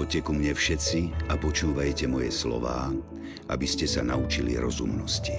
Poďte 0.00 0.24
ku 0.24 0.32
mne 0.32 0.56
všetci 0.56 1.28
a 1.28 1.36
počúvajte 1.36 2.08
moje 2.08 2.32
slová, 2.32 2.88
aby 3.52 3.66
ste 3.68 3.84
sa 3.84 4.00
naučili 4.00 4.56
rozumnosti. 4.56 5.36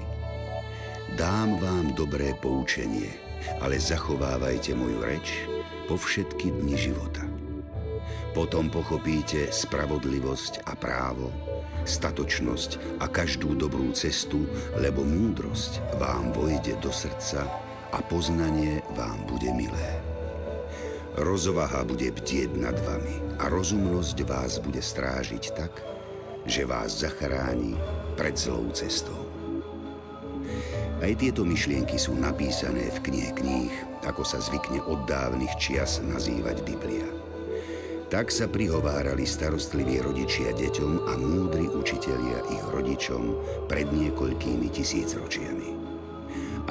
Dám 1.17 1.57
vám 1.57 1.97
dobré 1.97 2.37
poučenie, 2.37 3.09
ale 3.57 3.81
zachovávajte 3.81 4.77
moju 4.77 5.01
reč 5.01 5.49
po 5.89 5.97
všetky 5.97 6.53
dni 6.61 6.77
života. 6.77 7.25
Potom 8.37 8.69
pochopíte 8.69 9.49
spravodlivosť 9.49 10.69
a 10.69 10.77
právo, 10.77 11.33
statočnosť 11.89 13.01
a 13.01 13.09
každú 13.09 13.57
dobrú 13.57 13.89
cestu, 13.97 14.45
lebo 14.77 15.01
múdrosť 15.01 15.81
vám 15.97 16.37
vojde 16.37 16.77
do 16.85 16.93
srdca 16.93 17.49
a 17.89 17.97
poznanie 18.05 18.85
vám 18.93 19.25
bude 19.25 19.49
milé. 19.57 20.00
Rozovaha 21.21 21.85
bude 21.85 22.09
bdieť 22.09 22.57
nad 22.57 22.73
vami 22.81 23.37
a 23.37 23.45
rozumnosť 23.45 24.17
vás 24.25 24.57
bude 24.57 24.81
strážiť 24.81 25.53
tak, 25.53 25.69
že 26.49 26.65
vás 26.65 27.05
zachráni 27.05 27.77
pred 28.17 28.33
zlou 28.33 28.73
cestou. 28.73 29.29
Aj 30.97 31.13
tieto 31.13 31.45
myšlienky 31.45 32.01
sú 32.01 32.17
napísané 32.17 32.89
v 32.89 33.01
knihe 33.05 33.31
kníh, 33.37 33.73
ako 34.01 34.25
sa 34.25 34.41
zvykne 34.41 34.81
od 34.89 35.05
dávnych 35.05 35.53
čias 35.61 36.01
nazývať 36.01 36.65
Biblia. 36.65 37.05
Tak 38.09 38.33
sa 38.33 38.49
prihovárali 38.49 39.21
starostliví 39.21 40.01
rodičia 40.01 40.57
deťom 40.57 41.05
a 41.05 41.13
múdri 41.21 41.69
učitelia 41.69 42.49
ich 42.49 42.65
rodičom 42.73 43.37
pred 43.69 43.85
niekoľkými 43.93 44.73
tisícročiami. 44.73 45.80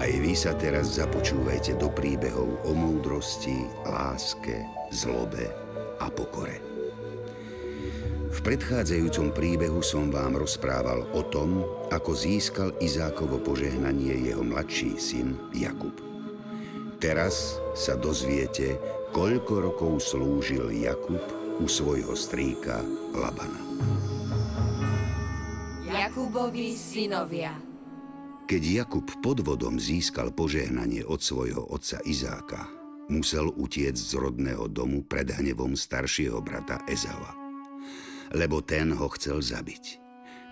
Aj 0.01 0.09
vy 0.09 0.33
sa 0.33 0.57
teraz 0.57 0.97
započúvajte 0.97 1.77
do 1.77 1.93
príbehov 1.93 2.57
o 2.65 2.73
múdrosti, 2.73 3.69
láske, 3.85 4.65
zlobe 4.89 5.53
a 6.01 6.09
pokore. 6.09 6.57
V 8.33 8.39
predchádzajúcom 8.41 9.37
príbehu 9.37 9.85
som 9.85 10.09
vám 10.09 10.41
rozprával 10.41 11.05
o 11.13 11.21
tom, 11.29 11.69
ako 11.93 12.17
získal 12.17 12.73
Izákovo 12.81 13.45
požehnanie 13.45 14.17
jeho 14.25 14.41
mladší 14.41 14.97
syn 14.97 15.37
Jakub. 15.53 15.93
Teraz 16.97 17.61
sa 17.77 17.93
dozviete, 17.93 18.81
koľko 19.13 19.69
rokov 19.69 20.01
slúžil 20.01 20.73
Jakub 20.81 21.21
u 21.61 21.69
svojho 21.69 22.17
strýka 22.17 22.81
Labana. 23.13 23.61
Jakubovi 25.85 26.73
synovia 26.73 27.70
Keď 28.51 28.83
Jakub 28.83 29.07
podvodom 29.23 29.79
získal 29.79 30.35
požehnanie 30.35 31.07
od 31.07 31.23
svojho 31.23 31.71
otca 31.71 32.03
Izáka, 32.03 32.67
musel 33.07 33.47
utiec 33.55 33.95
z 33.95 34.19
rodného 34.19 34.67
domu 34.67 35.07
pred 35.07 35.31
hnevom 35.31 35.79
staršieho 35.79 36.43
brata 36.43 36.83
Ezava. 36.91 37.31
Lebo 38.35 38.59
ten 38.59 38.91
ho 38.91 39.07
chcel 39.15 39.39
zabiť. 39.39 40.03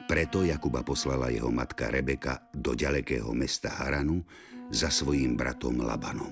Preto 0.07 0.47
Jakuba 0.47 0.87
poslala 0.87 1.35
jeho 1.35 1.51
matka 1.51 1.91
Rebeka 1.91 2.47
do 2.55 2.79
ďalekého 2.79 3.35
mesta 3.35 3.67
Haranu 3.67 4.23
za 4.71 4.95
svojím 4.95 5.35
bratom 5.35 5.83
Labanom. 5.83 6.31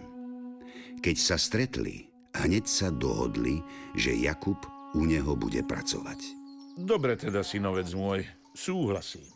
Keď 1.03 1.17
sa 1.19 1.35
stretli, 1.35 2.07
hneď 2.47 2.63
sa 2.63 2.95
dohodli, 2.95 3.59
že 3.99 4.15
Jakub 4.15 4.63
u 4.95 5.03
neho 5.03 5.35
bude 5.35 5.67
pracovať. 5.67 6.23
Dobre 6.79 7.19
teda, 7.19 7.43
synovec 7.43 7.91
môj, 7.91 8.23
súhlasím. 8.55 9.36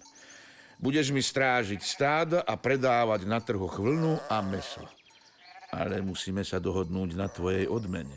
Budeš 0.80 1.12
mi 1.12 1.20
strážiť 1.20 1.84
stáda 1.84 2.41
a 2.41 2.56
predávať 2.56 3.28
na 3.28 3.36
trhoch 3.36 3.76
vlnu 3.76 4.16
a 4.32 4.41
meso. 4.41 4.80
Ale 5.76 6.00
musíme 6.00 6.41
sa 6.41 6.56
dohodnúť 6.56 7.20
na 7.20 7.28
tvojej 7.28 7.68
odmene. 7.68 8.16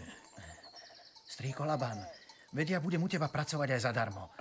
Strýko 1.27 1.67
Laban, 1.67 1.99
vedia, 2.55 2.79
budem 2.79 3.03
u 3.03 3.11
teba 3.11 3.27
pracovať 3.27 3.67
aj 3.67 3.81
zadarmo. 3.83 4.31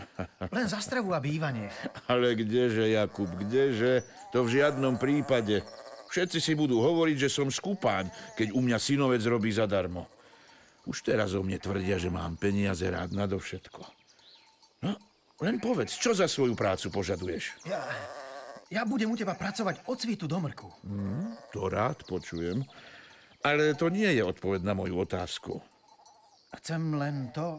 Len 0.54 0.70
za 0.70 0.78
stravu 0.78 1.10
a 1.10 1.18
bývanie. 1.18 1.66
Ale 2.12 2.38
kdeže, 2.38 2.94
Jakub, 2.94 3.26
kdeže? 3.26 4.06
To 4.30 4.46
v 4.46 4.54
žiadnom 4.54 5.02
prípade. 5.02 5.66
Všetci 6.14 6.38
si 6.38 6.52
budú 6.54 6.78
hovoriť, 6.78 7.26
že 7.26 7.30
som 7.32 7.50
skupáň, 7.50 8.06
keď 8.38 8.54
u 8.54 8.62
mňa 8.62 8.78
synovec 8.78 9.24
robí 9.26 9.50
zadarmo. 9.50 10.06
Už 10.86 11.02
teraz 11.02 11.34
o 11.34 11.42
mne 11.42 11.58
tvrdia, 11.58 11.98
že 11.98 12.06
mám 12.06 12.38
peniaze 12.38 12.86
rád 12.86 13.18
nadovšetko. 13.18 13.82
No, 14.86 14.94
len 15.42 15.58
povedz, 15.58 15.98
čo 15.98 16.14
za 16.14 16.30
svoju 16.30 16.54
prácu 16.54 16.88
požaduješ? 16.94 17.66
Ja, 17.66 17.82
ja 18.70 18.82
budem 18.86 19.10
u 19.10 19.18
teba 19.18 19.34
pracovať 19.34 19.90
od 19.90 19.98
svitu 19.98 20.30
do 20.30 20.38
mrku. 20.38 20.70
Hmm, 20.86 21.34
to 21.50 21.66
rád 21.66 22.06
počujem. 22.06 22.62
Ale 23.42 23.74
to 23.74 23.90
nie 23.90 24.06
je 24.06 24.22
odpoveď 24.22 24.62
na 24.62 24.72
moju 24.78 25.02
otázku. 25.02 25.58
Chcem 26.62 26.94
len 26.94 27.34
to, 27.34 27.58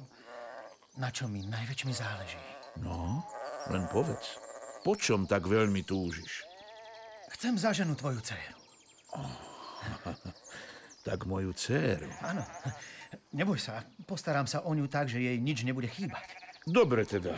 na 0.96 1.12
čo 1.12 1.28
mi 1.28 1.44
najväčšmi 1.44 1.92
záleží. 1.92 2.40
No, 2.80 3.20
len 3.68 3.84
povedz. 3.92 4.40
Po 4.88 4.96
čom 4.96 5.28
tak 5.28 5.44
veľmi 5.44 5.84
túžiš? 5.84 6.48
Chcem 7.36 7.60
za 7.60 7.76
ženu 7.76 8.00
tvoju 8.00 8.24
dceru. 8.24 8.58
Oh, 9.12 9.38
tak 11.08 11.28
moju 11.28 11.52
dceru. 11.52 12.08
Áno. 12.24 12.48
Neboj 13.36 13.60
sa, 13.60 13.84
postaram 14.08 14.48
sa 14.48 14.64
o 14.64 14.72
ňu 14.72 14.88
tak, 14.88 15.12
že 15.12 15.20
jej 15.20 15.36
nič 15.36 15.68
nebude 15.68 15.92
chýbať. 15.92 16.26
Dobre 16.64 17.04
teda. 17.04 17.36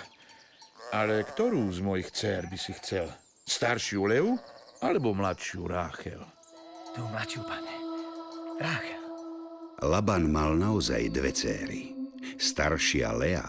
Ale 0.94 1.25
ktorú 1.25 1.66
z 1.73 1.79
mojich 1.81 2.09
dcer 2.13 2.46
by 2.46 2.57
si 2.59 2.73
chcel? 2.78 3.09
Staršiu 3.46 4.06
Leu 4.06 4.38
alebo 4.81 5.13
mladšiu 5.18 5.66
Ráchel? 5.66 6.22
Tú 6.94 7.01
mladšiu, 7.09 7.41
pane. 7.46 7.73
Ráchel. 8.62 9.03
Laban 9.84 10.31
mal 10.31 10.56
naozaj 10.56 11.12
dve 11.12 11.35
céry. 11.35 11.91
Staršia 12.40 13.12
Lea 13.13 13.46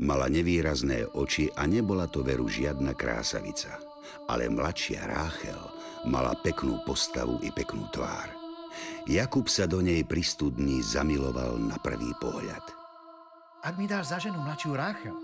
mala 0.00 0.28
nevýrazné 0.28 1.04
oči 1.16 1.48
a 1.52 1.64
nebola 1.68 2.08
to 2.08 2.24
veru 2.24 2.48
žiadna 2.48 2.96
krásavica. 2.96 3.76
Ale 4.30 4.48
mladšia 4.48 5.04
Ráchel 5.04 5.60
mala 6.08 6.34
peknú 6.40 6.80
postavu 6.86 7.42
i 7.42 7.50
peknú 7.50 7.86
tvár. 7.92 8.30
Jakub 9.06 9.46
sa 9.46 9.64
do 9.70 9.78
nej 9.80 10.02
pri 10.02 10.22
studni 10.24 10.82
zamiloval 10.82 11.58
na 11.60 11.78
prvý 11.78 12.10
pohľad. 12.18 12.64
Ak 13.66 13.74
mi 13.78 13.90
dáš 13.90 14.14
za 14.14 14.18
ženu 14.22 14.38
mladšiu 14.42 14.72
Ráchel, 14.74 15.16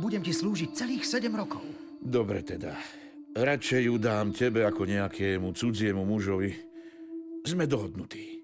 budem 0.00 0.24
ti 0.24 0.32
slúžiť 0.32 0.72
celých 0.72 1.04
sedem 1.04 1.36
rokov. 1.36 1.60
Dobre 2.00 2.40
teda. 2.40 2.72
Radšej 3.36 3.86
ju 3.86 3.94
dám 4.00 4.32
tebe 4.34 4.64
ako 4.64 4.88
nejakému 4.88 5.52
cudziemu 5.52 6.02
mužovi. 6.02 6.50
Sme 7.44 7.68
dohodnutí. 7.68 8.42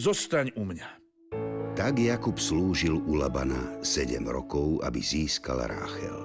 Zostaň 0.00 0.56
u 0.56 0.64
mňa. 0.66 0.88
Tak 1.76 2.00
Jakub 2.00 2.40
slúžil 2.40 2.98
u 2.98 3.14
Labana 3.14 3.78
sedem 3.84 4.26
rokov, 4.26 4.82
aby 4.82 4.98
získal 4.98 5.62
Ráchel. 5.68 6.18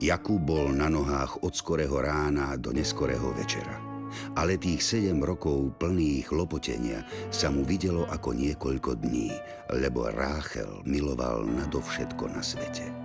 Jakub 0.00 0.40
bol 0.40 0.72
na 0.72 0.88
nohách 0.88 1.44
od 1.44 1.52
skorého 1.52 2.00
rána 2.00 2.56
do 2.56 2.72
neskorého 2.72 3.36
večera 3.36 3.90
ale 4.36 4.58
tých 4.58 4.82
sedem 4.82 5.22
rokov 5.22 5.74
plných 5.78 6.30
lopotenia 6.34 7.06
sa 7.30 7.48
mu 7.50 7.62
videlo 7.62 8.06
ako 8.10 8.34
niekoľko 8.34 8.98
dní, 8.98 9.30
lebo 9.70 10.10
Ráchel 10.10 10.82
miloval 10.86 11.46
nadovšetko 11.46 12.30
na 12.30 12.42
svete. 12.42 12.99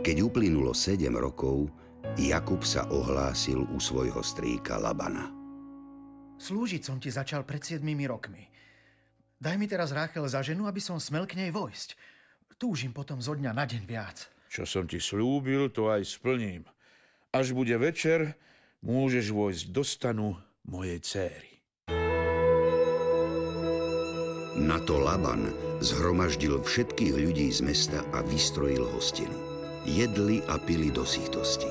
Keď 0.00 0.16
uplynulo 0.24 0.74
sedem 0.74 1.14
rokov, 1.16 1.70
Jakub 2.16 2.64
sa 2.64 2.88
ohlásil 2.88 3.64
u 3.70 3.78
svojho 3.78 4.24
strýka 4.24 4.80
Labana. 4.80 5.30
Slúžiť 6.40 6.82
som 6.82 6.96
ti 6.96 7.12
začal 7.12 7.44
pred 7.44 7.60
siedmými 7.60 8.08
rokmi. 8.08 8.48
Daj 9.40 9.56
mi 9.60 9.68
teraz 9.68 9.92
Ráchel 9.92 10.24
za 10.28 10.40
ženu, 10.40 10.64
aby 10.64 10.80
som 10.80 10.96
smel 10.96 11.28
k 11.28 11.36
nej 11.36 11.52
vojsť. 11.52 11.96
Túžim 12.60 12.92
potom 12.92 13.20
zo 13.24 13.32
dňa 13.32 13.52
na 13.56 13.64
deň 13.64 13.82
viac. 13.88 14.28
Čo 14.52 14.68
som 14.68 14.84
ti 14.84 15.00
slúbil, 15.00 15.72
to 15.72 15.88
aj 15.88 16.04
splním. 16.04 16.68
Až 17.32 17.56
bude 17.56 17.72
večer, 17.80 18.36
môžeš 18.84 19.32
vojsť 19.32 19.64
do 19.72 19.82
stanu 19.84 20.28
mojej 20.68 21.00
céry. 21.00 21.52
Na 24.60 24.76
to 24.84 25.00
Laban 25.00 25.48
zhromaždil 25.80 26.60
všetkých 26.60 27.16
ľudí 27.16 27.48
z 27.48 27.64
mesta 27.64 28.04
a 28.12 28.20
vystrojil 28.20 28.84
hostinu. 28.92 29.49
Jedli 29.88 30.44
a 30.48 30.60
pili 30.60 30.92
do 30.92 31.08
sítosti. 31.08 31.68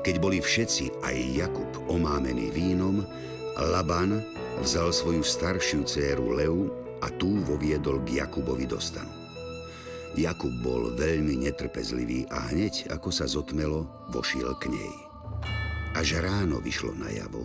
Keď 0.00 0.14
boli 0.22 0.40
všetci, 0.40 1.04
aj 1.04 1.16
Jakub, 1.36 1.68
omámený 1.90 2.48
vínom, 2.54 3.04
Laban 3.58 4.22
vzal 4.62 4.94
svoju 4.94 5.20
staršiu 5.26 5.84
dceru 5.84 6.32
Leu 6.32 6.70
a 7.02 7.10
tú 7.12 7.42
voviedol 7.44 8.00
k 8.06 8.22
Jakubovi 8.22 8.64
do 8.64 8.78
stanu. 8.78 9.10
Jakub 10.16 10.50
bol 10.64 10.96
veľmi 10.96 11.44
netrpezlivý 11.44 12.26
a 12.32 12.48
hneď, 12.50 12.88
ako 12.90 13.12
sa 13.12 13.28
zotmelo, 13.28 13.86
vošiel 14.10 14.56
k 14.56 14.72
nej. 14.72 14.94
Až 15.98 16.22
ráno 16.22 16.62
vyšlo 16.62 16.94
najavo, 16.96 17.44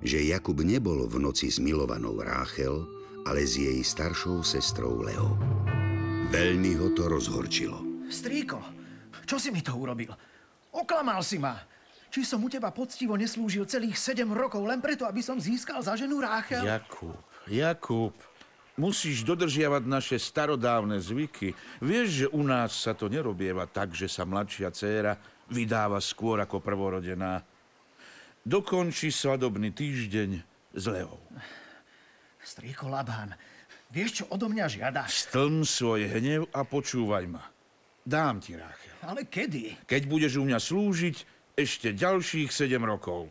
že 0.00 0.22
Jakub 0.22 0.62
nebol 0.62 1.04
v 1.10 1.18
noci 1.20 1.50
s 1.50 1.58
milovanou 1.58 2.16
Ráchel, 2.16 2.86
ale 3.26 3.44
s 3.44 3.58
jej 3.58 3.82
staršou 3.82 4.40
sestrou 4.46 5.02
Leo. 5.02 5.36
Veľmi 6.32 6.78
ho 6.78 6.94
to 6.94 7.10
rozhorčilo. 7.10 7.82
Strýko, 8.08 8.77
čo 9.28 9.36
si 9.36 9.52
mi 9.52 9.60
to 9.60 9.76
urobil? 9.76 10.16
Oklamal 10.72 11.20
si 11.20 11.36
ma. 11.36 11.60
Či 12.08 12.24
som 12.24 12.40
u 12.40 12.48
teba 12.48 12.72
poctivo 12.72 13.12
neslúžil 13.20 13.68
celých 13.68 14.00
sedem 14.00 14.32
rokov 14.32 14.64
len 14.64 14.80
preto, 14.80 15.04
aby 15.04 15.20
som 15.20 15.36
získal 15.36 15.84
za 15.84 15.92
ženu 15.92 16.24
Ráchel? 16.24 16.64
Jakub, 16.64 17.20
Jakub, 17.44 18.16
musíš 18.80 19.28
dodržiavať 19.28 19.84
naše 19.84 20.16
starodávne 20.16 20.96
zvyky. 20.96 21.52
Vieš, 21.84 22.08
že 22.08 22.26
u 22.32 22.40
nás 22.40 22.72
sa 22.72 22.96
to 22.96 23.12
nerobieva 23.12 23.68
tak, 23.68 23.92
že 23.92 24.08
sa 24.08 24.24
mladšia 24.24 24.72
dcéra 24.72 25.20
vydáva 25.52 26.00
skôr 26.00 26.40
ako 26.40 26.64
prvorodená. 26.64 27.44
Dokončí 28.48 29.12
svadobný 29.12 29.76
týždeň 29.76 30.30
s 30.72 30.84
Leou. 30.88 31.20
Strýko 32.40 32.88
Labán, 32.88 33.36
vieš, 33.92 34.22
čo 34.22 34.24
odo 34.32 34.48
mňa 34.48 34.66
žiada? 34.72 35.04
Stlm 35.04 35.68
svoj 35.68 36.08
hnev 36.08 36.48
a 36.56 36.64
počúvaj 36.64 37.28
ma. 37.28 37.44
Dám 38.08 38.40
ti, 38.40 38.56
Ráchel. 38.56 38.96
Ale 39.04 39.28
kedy? 39.28 39.84
Keď 39.84 40.02
budeš 40.08 40.40
u 40.40 40.48
mňa 40.48 40.56
slúžiť 40.56 41.16
ešte 41.60 41.92
ďalších 41.92 42.48
sedem 42.48 42.80
rokov. 42.80 43.28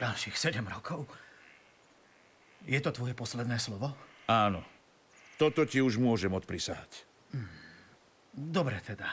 Ďalších 0.00 0.36
sedem 0.40 0.64
rokov? 0.64 1.04
Je 2.64 2.80
to 2.80 2.96
tvoje 2.96 3.12
posledné 3.12 3.60
slovo? 3.60 3.92
Áno. 4.32 4.64
Toto 5.36 5.68
ti 5.68 5.84
už 5.84 6.00
môžem 6.00 6.32
odprisať. 6.32 7.04
Dobre 8.32 8.80
teda. 8.80 9.12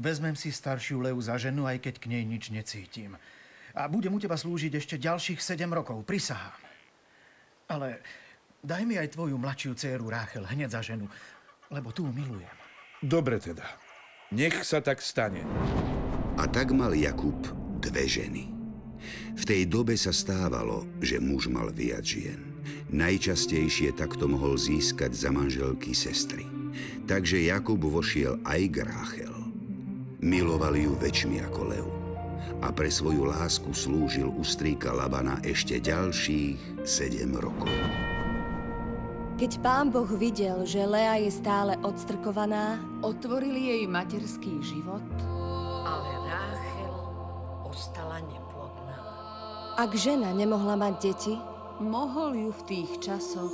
Vezmem 0.00 0.32
si 0.32 0.48
staršiu 0.48 1.04
Leu 1.04 1.20
za 1.20 1.36
ženu, 1.36 1.68
aj 1.68 1.76
keď 1.84 1.94
k 2.00 2.08
nej 2.08 2.24
nič 2.24 2.48
necítim. 2.48 3.20
A 3.76 3.84
budem 3.84 4.16
u 4.16 4.20
teba 4.20 4.40
slúžiť 4.40 4.72
ešte 4.80 4.96
ďalších 4.96 5.44
sedem 5.44 5.68
rokov, 5.68 6.08
prisahám. 6.08 6.56
Ale 7.68 8.00
daj 8.64 8.82
mi 8.88 8.96
aj 8.96 9.12
tvoju 9.12 9.36
mladšiu 9.36 9.76
dceru 9.76 10.08
Ráchel 10.08 10.48
hneď 10.48 10.72
za 10.72 10.80
ženu, 10.80 11.04
lebo 11.68 11.92
tú 11.92 12.08
milujem. 12.08 12.59
Dobre 13.00 13.40
teda. 13.40 13.64
Nech 14.36 14.60
sa 14.60 14.84
tak 14.84 15.00
stane. 15.00 15.40
A 16.36 16.44
tak 16.44 16.76
mal 16.76 16.92
Jakub 16.92 17.36
dve 17.80 18.04
ženy. 18.04 18.52
V 19.32 19.42
tej 19.48 19.64
dobe 19.64 19.96
sa 19.96 20.12
stávalo, 20.12 20.84
že 21.00 21.16
muž 21.16 21.48
mal 21.48 21.72
viac 21.72 22.04
žien. 22.04 22.60
Najčastejšie 22.92 23.96
takto 23.96 24.28
mohol 24.28 24.60
získať 24.60 25.16
za 25.16 25.32
manželky 25.32 25.96
sestry. 25.96 26.44
Takže 27.08 27.40
Jakub 27.48 27.80
vošiel 27.80 28.36
aj 28.44 28.60
k 28.68 28.76
Ráchel. 28.84 29.34
Miloval 30.20 30.76
ju 30.76 30.92
väčšmi 31.00 31.40
ako 31.48 31.60
Leu. 31.72 31.90
A 32.60 32.68
pre 32.68 32.92
svoju 32.92 33.24
lásku 33.24 33.72
slúžil 33.72 34.28
u 34.28 34.44
strýka 34.44 34.92
Labana 34.92 35.40
ešte 35.40 35.80
ďalších 35.80 36.84
sedem 36.84 37.32
rokov. 37.40 37.72
Keď 39.40 39.64
pán 39.64 39.88
Boh 39.88 40.04
videl, 40.04 40.68
že 40.68 40.84
Lea 40.84 41.16
je 41.24 41.32
stále 41.32 41.72
odstrkovaná, 41.80 42.76
Otvoril 43.00 43.56
jej 43.56 43.88
materský 43.88 44.60
život. 44.60 45.00
Ale 45.80 46.12
Ráchel 46.28 46.94
ostala 47.64 48.20
neplodná. 48.20 49.00
ak 49.80 49.96
žena 49.96 50.36
nemohla 50.36 50.76
mať 50.76 50.94
deti, 51.00 51.34
Mohol 51.80 52.36
ju 52.36 52.50
v 52.52 52.62
tých 52.68 52.90
časoch 53.00 53.48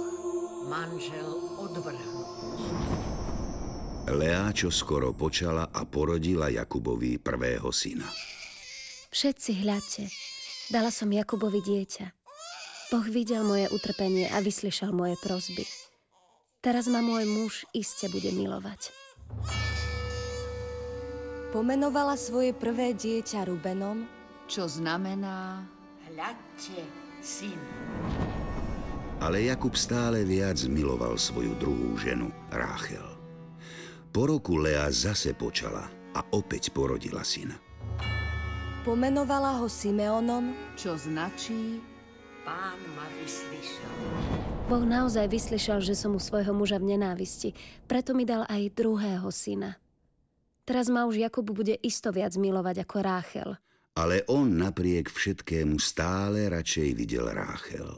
Manžel 0.67 1.31
odvrhnul. 1.62 2.27
Lea 4.11 4.50
čo 4.50 4.75
skoro 4.75 5.15
počala 5.15 5.71
a 5.71 5.87
porodila 5.87 6.50
Jakubovi 6.50 7.23
prvého 7.23 7.71
syna. 7.71 8.11
Všetci 9.15 9.62
hľadte, 9.62 10.11
dala 10.67 10.91
som 10.91 11.06
Jakubovi 11.06 11.62
dieťa. 11.62 12.16
Boh 12.87 13.06
videl 13.06 13.43
moje 13.43 13.67
utrpenie 13.75 14.31
a 14.31 14.38
vyslyšal 14.38 14.94
moje 14.94 15.19
prosby. 15.19 15.67
Teraz 16.62 16.87
ma 16.87 17.03
môj 17.03 17.27
muž 17.27 17.67
iste 17.75 18.06
bude 18.11 18.31
milovať. 18.31 18.94
pomenovala 21.56 22.21
svoje 22.21 22.53
prvé 22.53 22.93
dieťa 22.93 23.49
Rubenom, 23.49 24.05
čo 24.44 24.69
znamená 24.69 25.65
Hľadte, 26.05 26.85
syn. 27.25 27.56
Ale 29.25 29.49
Jakub 29.49 29.73
stále 29.73 30.29
viac 30.29 30.61
miloval 30.69 31.17
svoju 31.17 31.56
druhú 31.56 31.97
ženu, 31.97 32.29
Ráchel. 32.53 33.09
Po 34.12 34.29
roku 34.29 34.61
Lea 34.61 34.85
zase 34.93 35.32
počala 35.32 35.89
a 36.12 36.21
opäť 36.37 36.77
porodila 36.77 37.25
syna. 37.25 37.56
pomenovala 38.85 39.56
ho 39.56 39.67
Simeonom, 39.67 40.53
čo 40.77 40.94
značí 40.94 41.81
Pán 42.46 42.78
ma 42.94 43.02
vyslyšal. 43.19 43.98
Boh 44.70 44.87
naozaj 44.87 45.26
vyslyšal, 45.26 45.82
že 45.82 45.98
som 45.98 46.14
u 46.14 46.22
svojho 46.22 46.54
muža 46.54 46.78
v 46.78 46.94
nenávisti, 46.94 47.58
preto 47.90 48.14
mi 48.14 48.22
dal 48.22 48.46
aj 48.46 48.70
druhého 48.70 49.26
syna. 49.34 49.75
Teraz 50.62 50.87
ma 50.87 51.10
už 51.10 51.19
Jakub 51.26 51.46
bude 51.50 51.75
isto 51.82 52.14
viac 52.14 52.38
milovať 52.38 52.87
ako 52.87 52.96
Ráchel. 53.02 53.50
Ale 53.98 54.22
on 54.31 54.58
napriek 54.58 55.10
všetkému 55.10 55.82
stále 55.82 56.46
radšej 56.46 56.88
videl 56.94 57.26
Ráchel. 57.31 57.90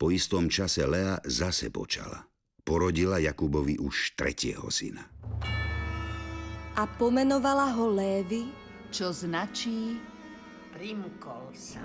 Po 0.00 0.08
istom 0.08 0.48
čase 0.48 0.88
Lea 0.88 1.20
zase 1.28 1.68
počala. 1.68 2.24
Porodila 2.64 3.20
Jakubovi 3.20 3.80
už 3.80 4.16
tretieho 4.16 4.68
syna. 4.72 5.04
a 6.78 6.86
pomenovala 6.86 7.74
ho 7.74 7.90
Lévy, 7.90 8.46
čo 8.94 9.10
značí 9.10 9.98
Primkol 10.70 11.50
sa. 11.50 11.82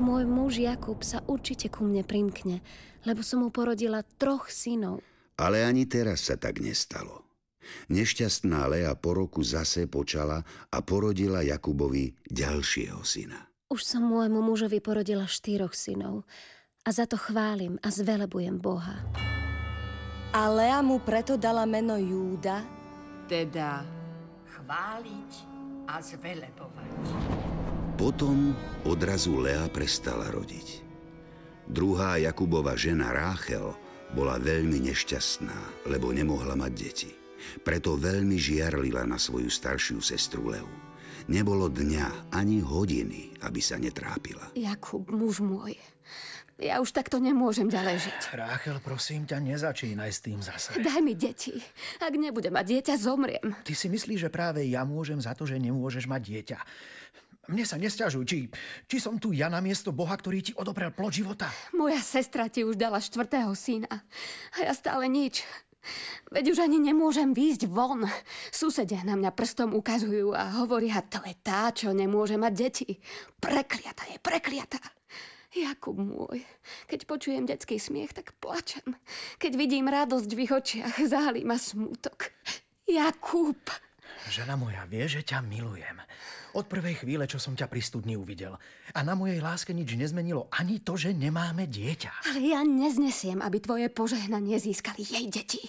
Môj 0.00 0.24
muž 0.24 0.62
Jakub 0.62 1.04
sa 1.04 1.20
určite 1.28 1.68
ku 1.68 1.84
mne 1.84 2.06
primkne, 2.06 2.64
lebo 3.04 3.20
som 3.20 3.44
mu 3.44 3.52
porodila 3.52 4.00
troch 4.16 4.48
synov. 4.48 5.04
Ale 5.36 5.64
ani 5.66 5.84
teraz 5.84 6.28
sa 6.28 6.38
tak 6.38 6.60
nestalo. 6.62 7.26
Nešťastná 7.92 8.68
Lea 8.72 8.92
po 8.98 9.16
roku 9.16 9.44
zase 9.44 9.90
počala 9.90 10.42
a 10.72 10.78
porodila 10.80 11.44
Jakubovi 11.44 12.14
ďalšieho 12.28 13.00
syna. 13.04 13.50
Už 13.72 13.84
som 13.84 14.04
môjmu 14.04 14.44
mužovi 14.44 14.80
porodila 14.84 15.24
štyroch 15.24 15.72
synov 15.72 16.28
a 16.84 16.92
za 16.92 17.08
to 17.08 17.16
chválim 17.16 17.80
a 17.80 17.88
zvelebujem 17.88 18.60
Boha. 18.60 19.00
a 20.32 20.48
Lea 20.48 20.80
mu 20.80 20.96
preto 21.04 21.36
dala 21.36 21.68
meno 21.68 22.00
Júda, 22.00 22.64
teda 23.28 23.84
Chváliť 24.48 25.32
a 25.88 25.98
zvelebovať. 25.98 27.41
Potom 27.92 28.56
odrazu 28.88 29.36
Lea 29.36 29.68
prestala 29.68 30.32
rodiť. 30.32 30.80
Druhá 31.68 32.16
Jakubova 32.16 32.72
žena 32.72 33.12
Ráchel 33.12 33.76
bola 34.16 34.40
veľmi 34.40 34.80
nešťastná, 34.88 35.88
lebo 35.92 36.08
nemohla 36.08 36.56
mať 36.56 36.72
deti. 36.72 37.12
Preto 37.60 38.00
veľmi 38.00 38.40
žiarlila 38.40 39.04
na 39.04 39.20
svoju 39.20 39.52
staršiu 39.52 40.00
sestru 40.00 40.48
Leu. 40.48 40.68
Nebolo 41.28 41.68
dňa 41.68 42.34
ani 42.34 42.64
hodiny, 42.64 43.38
aby 43.44 43.60
sa 43.62 43.78
netrápila. 43.78 44.50
Jakub, 44.58 45.06
muž 45.12 45.38
môj, 45.38 45.78
ja 46.62 46.78
už 46.78 46.94
takto 46.94 47.18
nemôžem 47.18 47.66
ďalej 47.66 48.06
žiť. 48.06 48.20
Ráchel, 48.38 48.78
prosím 48.84 49.26
ťa, 49.26 49.42
nezačínaj 49.42 50.10
s 50.14 50.20
tým 50.22 50.38
zase. 50.38 50.78
Daj 50.78 51.02
mi 51.02 51.18
deti. 51.18 51.58
Ak 51.98 52.14
nebudem 52.14 52.54
mať 52.54 52.78
dieťa, 52.78 52.94
zomriem. 53.02 53.58
Ty 53.66 53.74
si 53.74 53.90
myslíš, 53.90 54.28
že 54.28 54.30
práve 54.30 54.62
ja 54.70 54.86
môžem 54.86 55.18
za 55.18 55.34
to, 55.34 55.42
že 55.42 55.58
nemôžeš 55.58 56.06
mať 56.06 56.22
dieťa. 56.22 56.58
Mne 57.50 57.66
sa 57.66 57.74
nesťažuj, 57.74 58.22
či, 58.22 58.38
či 58.86 58.96
som 59.02 59.18
tu 59.18 59.34
ja 59.34 59.50
na 59.50 59.58
miesto 59.58 59.90
Boha, 59.90 60.14
ktorý 60.14 60.38
ti 60.46 60.52
odoprel 60.54 60.94
plod 60.94 61.10
života. 61.10 61.50
Moja 61.74 61.98
sestra 61.98 62.46
ti 62.46 62.62
už 62.62 62.78
dala 62.78 63.02
štvrtého 63.02 63.50
syna. 63.58 63.90
A 64.54 64.56
ja 64.62 64.70
stále 64.70 65.10
nič. 65.10 65.42
Veď 66.30 66.54
už 66.54 66.58
ani 66.62 66.78
nemôžem 66.78 67.34
výjsť 67.34 67.66
von. 67.66 68.06
Susedia 68.54 69.02
na 69.02 69.18
mňa 69.18 69.34
prstom 69.34 69.74
ukazujú 69.74 70.30
a 70.30 70.62
hovoria, 70.62 71.02
to 71.02 71.18
je 71.26 71.34
tá, 71.42 71.74
čo 71.74 71.90
nemôže 71.90 72.38
mať 72.38 72.52
deti. 72.54 72.88
Prekliata 73.42 74.06
je, 74.06 74.16
prekliata. 74.22 74.78
Jakub 75.52 75.98
môj, 76.00 76.40
keď 76.88 77.04
počujem 77.04 77.44
detský 77.44 77.76
smiech, 77.76 78.16
tak 78.16 78.32
plačem. 78.40 78.96
Keď 79.36 79.52
vidím 79.58 79.90
radosť 79.90 80.30
v 80.32 80.42
ich 80.48 80.52
očiach, 80.54 80.96
záli 81.04 81.44
ma 81.44 81.60
smútok. 81.60 82.32
Jakub! 82.88 83.60
Žena 84.32 84.56
moja, 84.56 84.88
vie, 84.88 85.04
že 85.04 85.20
ťa 85.20 85.44
milujem. 85.44 86.00
Od 86.56 86.64
prvej 86.64 87.04
chvíle, 87.04 87.28
čo 87.28 87.36
som 87.36 87.52
ťa 87.52 87.68
pri 87.68 87.84
studni 87.84 88.16
uvidel. 88.16 88.56
A 88.96 89.04
na 89.04 89.12
mojej 89.12 89.44
láske 89.44 89.76
nič 89.76 89.92
nezmenilo 89.92 90.48
ani 90.48 90.80
to, 90.80 90.96
že 90.96 91.12
nemáme 91.12 91.68
dieťa. 91.68 92.32
Ale 92.32 92.40
ja 92.40 92.64
neznesiem, 92.64 93.44
aby 93.44 93.60
tvoje 93.60 93.92
požehnanie 93.92 94.56
získali 94.56 95.04
jej 95.04 95.28
deti. 95.28 95.60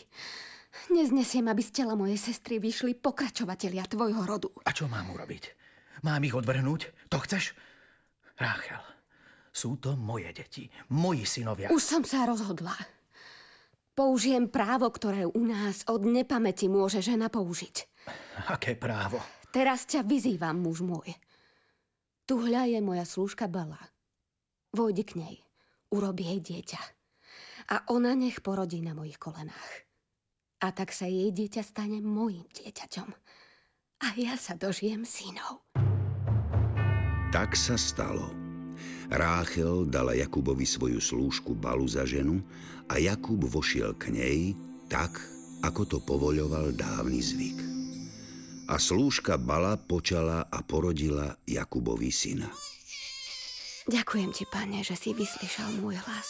Neznesiem, 0.88 1.43
aby 1.51 1.60
z 1.60 1.84
tela 1.84 2.00
mojej 2.00 2.15
sestry 2.15 2.63
vyšli 2.63 2.96
pokračovatelia 3.03 3.84
tvojho 3.84 4.24
rodu. 4.24 4.48
A 4.63 4.72
čo 4.72 4.88
mám 4.88 5.12
urobiť? 5.12 5.43
Mám 6.08 6.24
ich 6.24 6.32
odvrhnúť? 6.32 7.12
To 7.12 7.20
chceš? 7.20 7.51
Ráchel, 8.39 8.79
sú 9.51 9.75
to 9.75 10.00
moje 10.00 10.32
deti, 10.32 10.72
moji 10.88 11.27
synovia. 11.27 11.67
Už 11.67 11.84
som 11.84 12.08
sa 12.08 12.24
rozhodla. 12.24 12.79
Použijem 13.93 14.50
právo, 14.50 14.89
ktoré 14.89 15.29
u 15.29 15.43
nás 15.45 15.85
od 15.85 16.01
nepamäti 16.09 16.65
môže 16.65 16.97
žena 17.05 17.29
použiť. 17.29 17.85
Aké 18.50 18.73
právo? 18.73 19.21
Teraz 19.53 19.85
ťa 19.85 20.01
vyzývam, 20.01 20.57
muž 20.57 20.81
môj. 20.81 21.13
Tuhľa 22.25 22.73
je 22.73 22.79
moja 22.81 23.05
slúžka 23.05 23.45
Bela. 23.45 23.77
Vojdi 24.73 25.05
k 25.05 25.21
nej, 25.21 25.35
urob 25.93 26.17
jej 26.17 26.41
dieťa. 26.41 26.81
A 27.69 27.85
ona 27.93 28.17
nech 28.17 28.41
porodí 28.41 28.81
na 28.81 28.97
mojich 28.97 29.21
kolenách. 29.21 29.85
A 30.65 30.73
tak 30.73 30.89
sa 30.89 31.05
jej 31.05 31.29
dieťa 31.29 31.62
stane 31.62 32.01
mojim 32.01 32.50
dieťaťom. 32.50 33.09
A 34.03 34.07
ja 34.17 34.33
sa 34.41 34.57
dožijem 34.57 35.05
synov. 35.05 35.69
Tak 37.29 37.53
sa 37.53 37.77
stalo. 37.77 38.42
Ráchel 39.13 39.86
dala 39.93 40.17
Jakubovi 40.17 40.65
svoju 40.65 40.98
slúžku 40.98 41.53
Balu 41.53 41.86
za 41.86 42.01
ženu 42.01 42.41
a 42.89 42.98
Jakub 42.98 43.46
vošiel 43.46 43.93
k 43.93 44.10
nej 44.10 44.58
tak, 44.89 45.22
ako 45.62 45.86
to 45.86 45.98
povoľoval 46.01 46.74
dávny 46.74 47.22
zvyk. 47.22 47.60
A 48.74 48.82
slúžka 48.82 49.38
Bala 49.38 49.77
počala 49.77 50.50
a 50.50 50.65
porodila 50.65 51.38
Jakubovi 51.46 52.10
syna. 52.10 52.50
Ďakujem 53.86 54.34
ti, 54.34 54.50
pane, 54.50 54.82
že 54.82 54.98
si 54.98 55.13
vyslyšal 55.13 55.77
môj 55.77 56.01
hlas 56.10 56.29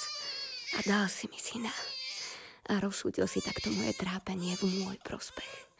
a 0.75 0.83
dal 0.83 1.07
si 1.07 1.31
mi 1.31 1.39
syna. 1.39 1.71
A 2.67 2.83
rozsúdil 2.83 3.31
si 3.31 3.39
takto 3.39 3.71
moje 3.71 3.95
trápenie 3.95 4.59
v 4.59 4.83
môj 4.83 4.99
prospech. 5.07 5.71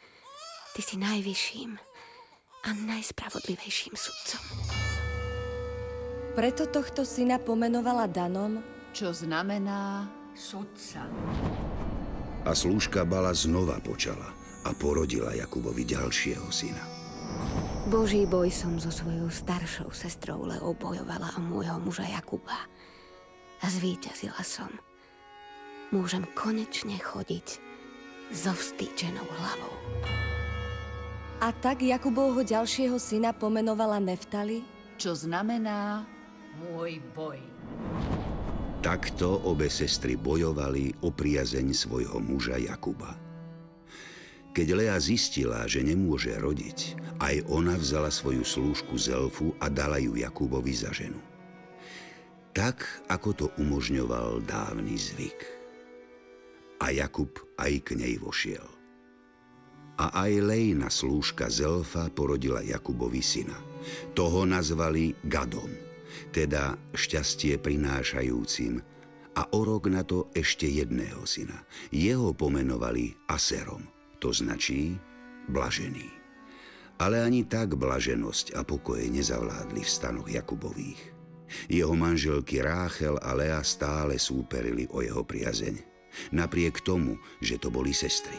Ty 0.72 0.80
si 0.80 0.96
najvyšším 0.96 1.76
a 2.64 2.68
najspravodlivejším 2.72 3.92
sudcom. 3.92 4.73
Preto 6.34 6.66
tohto 6.66 7.06
syna 7.06 7.38
pomenovala 7.38 8.10
Danom, 8.10 8.58
čo 8.90 9.14
znamená 9.14 10.10
Sudca. 10.34 11.06
A 12.42 12.50
slúžka 12.50 13.06
Bala 13.06 13.30
znova 13.30 13.78
počala 13.78 14.34
a 14.66 14.74
porodila 14.74 15.30
Jakubovi 15.30 15.86
ďalšieho 15.86 16.50
syna. 16.50 16.82
Boží 17.86 18.26
boj 18.26 18.50
som 18.50 18.74
so 18.82 18.90
svojou 18.90 19.30
staršou 19.30 19.94
sestrou 19.94 20.42
Leou 20.42 20.74
bojovala 20.74 21.38
o 21.38 21.40
môjho 21.40 21.78
muža 21.78 22.02
Jakuba. 22.10 22.66
A 23.62 23.66
zvíťazila 23.70 24.42
som. 24.42 24.68
Môžem 25.94 26.26
konečne 26.34 26.98
chodiť 26.98 27.62
so 28.34 28.50
vstýčenou 28.50 29.22
hlavou. 29.22 29.74
a 31.44 31.52
tak 31.52 31.84
Jakubovho 31.84 32.42
ďalšieho 32.42 32.98
syna 32.98 33.30
pomenovala 33.36 34.00
Neftali, 34.00 34.64
čo 34.96 35.12
znamená 35.12 36.08
Môj 36.60 37.02
boj. 37.14 37.38
Takto 38.84 39.40
obe 39.48 39.72
sestry 39.72 40.14
bojovali 40.14 40.92
o 41.02 41.10
priazeň 41.10 41.72
svojho 41.72 42.20
muža 42.20 42.60
Jakuba. 42.60 43.16
Keď 44.54 44.68
Lea 44.76 44.94
zistila, 45.02 45.66
že 45.66 45.82
nemôže 45.82 46.30
rodiť, 46.36 46.94
aj 47.18 47.48
ona 47.50 47.74
vzala 47.74 48.06
svoju 48.06 48.46
slúžku 48.46 48.94
Zelfu 48.94 49.50
a 49.58 49.66
dala 49.66 49.98
ju 49.98 50.14
Jakubovi 50.14 50.70
za 50.70 50.94
ženu. 50.94 51.18
Tak, 52.54 52.86
ako 53.10 53.28
to 53.34 53.46
umožňoval 53.58 54.46
dávny 54.46 54.94
zvyk. 54.94 55.40
A 56.78 56.94
Jakub 56.94 57.34
aj 57.58 57.82
k 57.82 57.98
nej 57.98 58.14
vošiel. 58.14 58.62
A 59.98 60.22
aj 60.22 60.38
Lejna 60.38 60.86
slúžka 60.86 61.50
Zelfa 61.50 62.06
porodila 62.14 62.62
Jakubovi 62.62 63.24
syna. 63.24 63.58
Toho 64.14 64.46
nazvali 64.46 65.18
Gadom, 65.26 65.93
teda 66.32 66.78
šťastie 66.94 67.58
prinášajúcim, 67.58 68.82
a 69.34 69.50
o 69.50 69.60
rok 69.66 69.90
na 69.90 70.06
to 70.06 70.30
ešte 70.30 70.70
jedného 70.70 71.26
syna. 71.26 71.66
Jeho 71.90 72.30
pomenovali 72.30 73.18
Aserom, 73.26 73.82
to 74.22 74.30
značí 74.30 74.94
blažený. 75.50 76.06
Ale 77.02 77.18
ani 77.18 77.42
tak 77.42 77.74
blaženosť 77.74 78.54
a 78.54 78.62
pokoje 78.62 79.10
nezavládli 79.10 79.82
v 79.82 79.90
stanoch 79.90 80.30
Jakubových. 80.30 81.10
Jeho 81.66 81.98
manželky 81.98 82.62
Ráchel 82.62 83.18
a 83.18 83.34
Lea 83.34 83.58
stále 83.66 84.22
súperili 84.22 84.86
o 84.94 85.02
jeho 85.02 85.26
priazeň, 85.26 85.82
napriek 86.30 86.86
tomu, 86.86 87.18
že 87.42 87.58
to 87.58 87.74
boli 87.74 87.90
sestry. 87.90 88.38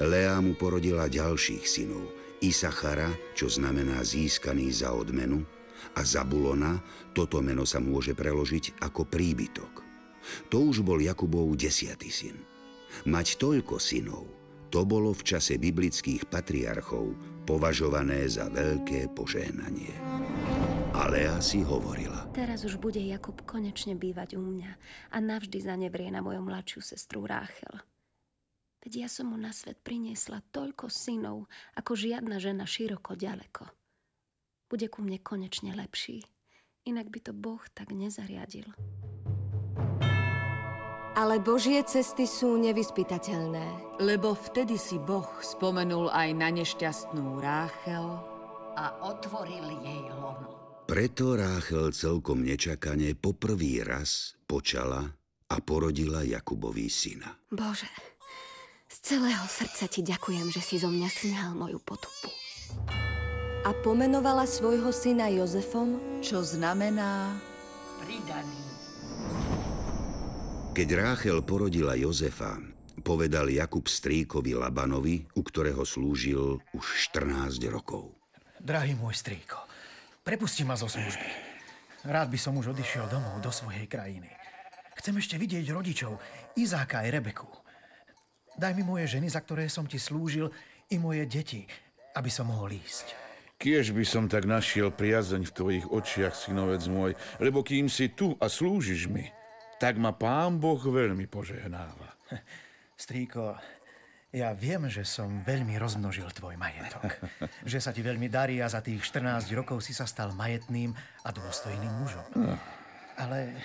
Lea 0.00 0.40
mu 0.40 0.56
porodila 0.56 1.08
ďalších 1.08 1.64
synov, 1.68 2.08
Isachara, 2.40 3.12
čo 3.36 3.52
znamená 3.52 4.00
získaný 4.00 4.72
za 4.72 4.96
odmenu, 4.96 5.44
a 5.96 6.00
Zabulona, 6.04 6.78
toto 7.14 7.42
meno 7.42 7.66
sa 7.66 7.78
môže 7.82 8.14
preložiť 8.14 8.78
ako 8.82 9.06
príbytok. 9.08 9.72
To 10.52 10.68
už 10.68 10.84
bol 10.84 11.00
Jakubov 11.00 11.48
desiatý 11.56 12.12
syn. 12.12 12.36
Mať 13.08 13.40
toľko 13.40 13.80
synov, 13.80 14.26
to 14.68 14.84
bolo 14.84 15.16
v 15.16 15.22
čase 15.24 15.56
biblických 15.56 16.28
patriarchov 16.28 17.16
považované 17.48 18.28
za 18.28 18.52
veľké 18.52 19.16
požehnanie. 19.16 19.96
A 20.92 21.08
Lea 21.08 21.40
si 21.40 21.64
hovorila. 21.64 22.28
Teraz 22.36 22.64
už 22.68 22.76
bude 22.76 23.00
Jakub 23.00 23.40
konečne 23.48 23.96
bývať 23.96 24.36
u 24.36 24.42
mňa 24.44 24.70
a 25.14 25.16
navždy 25.20 25.64
zanevrie 25.64 26.12
na 26.12 26.20
moju 26.20 26.44
mladšiu 26.44 26.80
sestru 26.84 27.24
Ráchel. 27.24 27.80
Veď 28.84 29.04
ja 29.04 29.08
som 29.08 29.32
mu 29.32 29.38
na 29.40 29.52
svet 29.52 29.80
priniesla 29.80 30.44
toľko 30.52 30.88
synov, 30.92 31.48
ako 31.76 31.92
žiadna 31.98 32.36
žena 32.38 32.64
široko 32.68 33.16
ďaleko. 33.16 33.77
Bude 34.68 34.92
ku 34.92 35.00
mne 35.00 35.16
konečne 35.18 35.72
lepší, 35.72 36.22
inak 36.84 37.08
by 37.08 37.20
to 37.24 37.32
Boh 37.32 37.60
tak 37.72 37.92
nezariadil. 37.92 38.68
ale 41.18 41.42
Božie 41.42 41.82
cesty 41.82 42.30
sú 42.30 42.54
nevyspytateľné. 42.62 43.98
Lebo 43.98 44.38
vtedy 44.38 44.78
si 44.78 45.02
Boh 45.02 45.26
spomenul 45.42 46.14
aj 46.14 46.28
na 46.30 46.54
nešťastnú 46.54 47.42
Ráchel. 47.42 48.06
A 48.78 49.02
otvoril 49.02 49.66
jej 49.82 50.06
lono. 50.14 50.54
Preto 50.86 51.34
Ráchel 51.34 51.90
celkom 51.90 52.46
nečakane 52.46 53.18
poprvý 53.18 53.82
raz 53.82 54.38
počala 54.46 55.02
a 55.50 55.56
porodila 55.58 56.22
Jakubovi 56.22 56.86
syna. 56.86 57.34
Bože, 57.50 57.90
z 58.86 58.96
celého 59.02 59.42
srdca 59.50 59.90
ti 59.90 60.06
ďakujem, 60.06 60.54
že 60.54 60.62
si 60.62 60.78
zo 60.78 60.86
mňa 60.86 61.08
sňal 61.10 61.50
moju 61.58 61.82
potupu. 61.82 62.30
A 63.66 63.74
pomenovala 63.74 64.46
svojho 64.46 64.94
syna 64.94 65.26
Jozefom, 65.34 66.22
čo 66.22 66.46
znamená 66.46 67.34
Pridaný. 67.98 68.62
Keď 70.78 70.88
Ráchel 70.94 71.42
porodila 71.42 71.98
Jozefa, 71.98 72.54
povedal 73.02 73.50
Jakub 73.50 73.82
strýkovi 73.90 74.54
Labanovi, 74.54 75.26
u 75.34 75.42
ktorého 75.42 75.82
slúžil 75.82 76.62
už 76.70 77.10
14 77.10 77.58
rokov. 77.66 78.14
Drahý 78.62 78.94
môj 78.94 79.18
strýko, 79.18 79.58
prepusti 80.22 80.62
ma 80.62 80.78
zo 80.78 80.86
služby. 80.86 81.26
Rád 82.06 82.30
by 82.30 82.38
som 82.38 82.54
už 82.62 82.78
odišiel 82.78 83.10
domov 83.10 83.42
do 83.42 83.50
svojej 83.50 83.90
krajiny. 83.90 84.30
Chcem 85.02 85.18
ešte 85.18 85.34
vidieť 85.34 85.66
rodičov, 85.74 86.14
Izáka 86.54 87.02
aj 87.02 87.10
Rebeku. 87.10 87.50
Daj 88.54 88.74
mi 88.78 88.86
moje 88.86 89.18
ženy, 89.18 89.26
za 89.26 89.42
ktoré 89.42 89.66
som 89.66 89.82
ti 89.82 89.98
slúžil, 89.98 90.46
i 90.94 90.96
moje 91.02 91.26
deti, 91.26 91.66
aby 92.14 92.30
som 92.30 92.54
mohol 92.54 92.70
ísť. 92.78 93.27
Kiež 93.58 93.90
by 93.90 94.06
som 94.06 94.30
tak 94.30 94.46
našiel 94.46 94.94
priazeň 94.94 95.42
v 95.50 95.54
tvojich 95.54 95.86
očiach, 95.90 96.30
synovec 96.30 96.78
môj, 96.86 97.18
lebo 97.42 97.66
kým 97.66 97.90
si 97.90 98.06
tu 98.14 98.38
a 98.38 98.46
slúžiš 98.46 99.10
mi, 99.10 99.26
tak 99.82 99.98
ma 99.98 100.14
pán 100.14 100.62
Boh 100.62 100.78
veľmi 100.78 101.26
požehnáva. 101.26 102.22
Strýko, 103.02 103.58
ja 104.30 104.54
viem, 104.54 104.86
že 104.86 105.02
som 105.02 105.42
veľmi 105.42 105.74
rozmnožil 105.74 106.30
tvoj 106.30 106.54
majetok. 106.54 107.10
že 107.74 107.82
sa 107.82 107.90
ti 107.90 107.98
veľmi 107.98 108.30
darí 108.30 108.62
a 108.62 108.70
za 108.70 108.78
tých 108.78 109.02
14 109.02 109.50
rokov 109.58 109.82
si 109.82 109.90
sa 109.90 110.06
stal 110.06 110.30
majetným 110.38 110.94
a 111.26 111.28
dôstojným 111.34 111.92
mužom. 111.98 112.26
Ale 113.18 113.58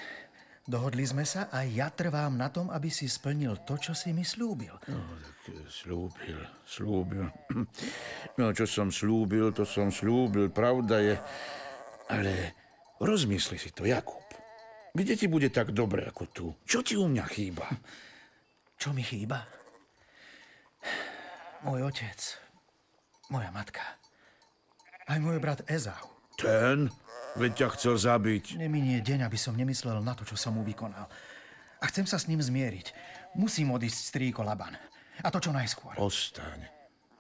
dohodli 0.63 1.03
sme 1.03 1.27
sa 1.27 1.51
a 1.51 1.67
ja 1.67 1.91
trvám 1.91 2.39
na 2.39 2.48
tom, 2.48 2.72
aby 2.72 2.88
si 2.88 3.12
splnil 3.12 3.67
to, 3.67 3.75
čo 3.75 3.91
si 3.91 4.15
mi 4.15 4.24
slúbil. 4.24 4.72
No, 4.88 5.00
tak 5.20 5.67
slúbil, 5.67 6.39
slúbil. 6.63 7.27
No, 8.39 8.46
čo 8.55 8.63
som 8.63 8.88
slúbil, 8.88 9.51
to 9.51 9.67
som 9.67 9.91
slúbil, 9.91 10.48
pravda 10.50 11.03
je. 11.03 11.15
Ale 12.08 12.55
rozmysli 13.03 13.60
si 13.60 13.75
to, 13.75 13.84
Jakub. 13.84 14.24
Kde 14.93 15.13
ti 15.17 15.25
bude 15.25 15.50
tak 15.50 15.74
dobre 15.74 16.05
ako 16.05 16.24
tu? 16.29 16.46
Čo 16.63 16.86
ti 16.86 16.93
u 16.93 17.10
mňa 17.10 17.25
chýba? 17.27 17.67
Čo 18.77 18.93
mi 18.93 19.01
chýba? 19.01 19.41
Môj 21.63 21.88
otec, 21.88 22.20
moja 23.32 23.48
matka, 23.55 23.79
aj 25.08 25.17
môj 25.24 25.39
brat 25.39 25.63
Ezau. 25.72 26.12
Ten? 26.36 26.91
Veď 27.34 27.66
ťa 27.66 27.68
chcel 27.74 27.96
zabiť. 27.98 28.62
Neminie 28.62 29.02
deň, 29.02 29.25
aby 29.25 29.38
som 29.42 29.58
nemyslel 29.58 29.98
na 30.06 30.13
to, 30.13 30.22
čo 30.22 30.38
som 30.38 30.54
mu 30.54 30.62
vykonal. 30.62 31.10
A 31.82 31.84
chcem 31.90 32.06
sa 32.06 32.22
s 32.22 32.30
ním 32.30 32.38
zmieriť. 32.40 32.94
Musím 33.34 33.74
odísť 33.74 34.13
strýko 34.13 34.46
Laban. 34.46 34.78
A 35.22 35.28
to 35.34 35.42
čo 35.42 35.50
najskôr. 35.50 35.98
Ostaň. 35.98 36.70